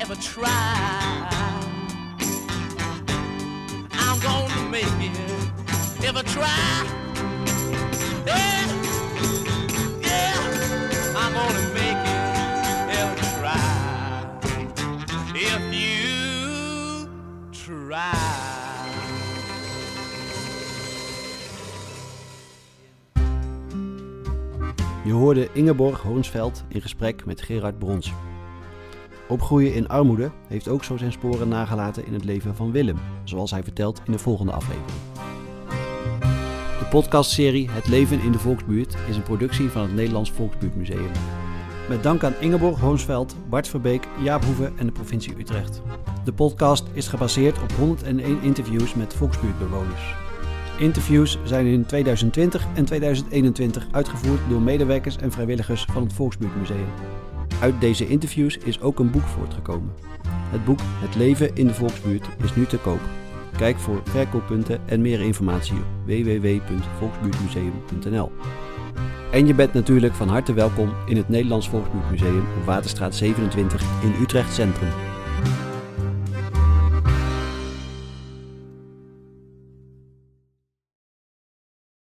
if 0.00 0.10
I 0.10 0.14
try. 0.20 1.53
I'm 4.14 4.20
gonna 4.20 4.68
make 4.70 4.84
it 4.84 5.18
if 6.04 6.14
I 6.16 6.22
try. 6.22 6.46
Yeah, 8.24 8.66
make 11.74 12.06
it 12.06 12.30
if 12.90 13.08
I 13.10 13.24
try. 13.40 13.64
If 15.34 15.62
you 15.72 17.08
try. 17.50 18.12
Je 25.04 25.12
hoorde 25.12 25.48
Ingeborg 25.52 25.98
Hoornsveld 25.98 26.64
in 26.68 26.82
gesprek 26.82 27.24
met 27.24 27.42
Gerard 27.42 27.78
Brons. 27.78 28.12
Opgroeien 29.34 29.74
in 29.74 29.88
armoede 29.88 30.30
heeft 30.48 30.68
ook 30.68 30.84
zo 30.84 30.96
zijn 30.96 31.12
sporen 31.12 31.48
nagelaten 31.48 32.06
in 32.06 32.12
het 32.12 32.24
leven 32.24 32.56
van 32.56 32.72
Willem, 32.72 32.98
zoals 33.24 33.50
hij 33.50 33.62
vertelt 33.62 34.02
in 34.04 34.12
de 34.12 34.18
volgende 34.18 34.52
aflevering. 34.52 34.98
De 36.78 36.86
podcastserie 36.90 37.70
Het 37.70 37.88
leven 37.88 38.20
in 38.20 38.32
de 38.32 38.38
Volksbuurt 38.38 38.96
is 39.08 39.16
een 39.16 39.22
productie 39.22 39.68
van 39.68 39.82
het 39.82 39.94
Nederlands 39.94 40.30
Volksbuurtmuseum. 40.32 41.10
Met 41.88 42.02
dank 42.02 42.24
aan 42.24 42.34
Ingeborg 42.40 42.80
Hoornsveld, 42.80 43.36
Bart 43.48 43.68
Verbeek, 43.68 44.08
Jaap 44.22 44.44
Hoeve 44.44 44.72
en 44.76 44.86
de 44.86 44.92
provincie 44.92 45.38
Utrecht. 45.38 45.82
De 46.24 46.32
podcast 46.32 46.84
is 46.92 47.08
gebaseerd 47.08 47.62
op 47.62 47.72
101 47.72 48.42
interviews 48.42 48.94
met 48.94 49.14
Volksbuurtbewoners. 49.14 50.14
Interviews 50.78 51.38
zijn 51.44 51.66
in 51.66 51.86
2020 51.86 52.66
en 52.74 52.84
2021 52.84 53.86
uitgevoerd 53.90 54.40
door 54.48 54.60
medewerkers 54.60 55.16
en 55.16 55.32
vrijwilligers 55.32 55.84
van 55.92 56.02
het 56.02 56.12
Volksbuurtmuseum. 56.12 56.88
Uit 57.60 57.80
deze 57.80 58.06
interviews 58.06 58.58
is 58.58 58.80
ook 58.80 58.98
een 58.98 59.10
boek 59.10 59.22
voortgekomen. 59.22 59.92
Het 60.28 60.64
boek 60.64 60.80
Het 60.82 61.14
leven 61.14 61.54
in 61.54 61.66
de 61.66 61.74
Volksbuurt 61.74 62.26
is 62.42 62.54
nu 62.54 62.66
te 62.66 62.78
koop. 62.78 63.00
Kijk 63.56 63.78
voor 63.78 64.00
verkooppunten 64.04 64.88
en 64.88 65.00
meer 65.00 65.20
informatie 65.20 65.76
op 65.76 65.84
www.volksbuurtmuseum.nl. 66.04 68.32
En 69.32 69.46
je 69.46 69.54
bent 69.54 69.72
natuurlijk 69.72 70.14
van 70.14 70.28
harte 70.28 70.52
welkom 70.52 70.92
in 71.06 71.16
het 71.16 71.28
Nederlands 71.28 71.68
Volksbuurtmuseum 71.68 72.44
op 72.58 72.64
Waterstraat 72.64 73.14
27 73.14 73.82
in 74.02 74.14
Utrecht 74.22 74.52
Centrum. 74.52 74.88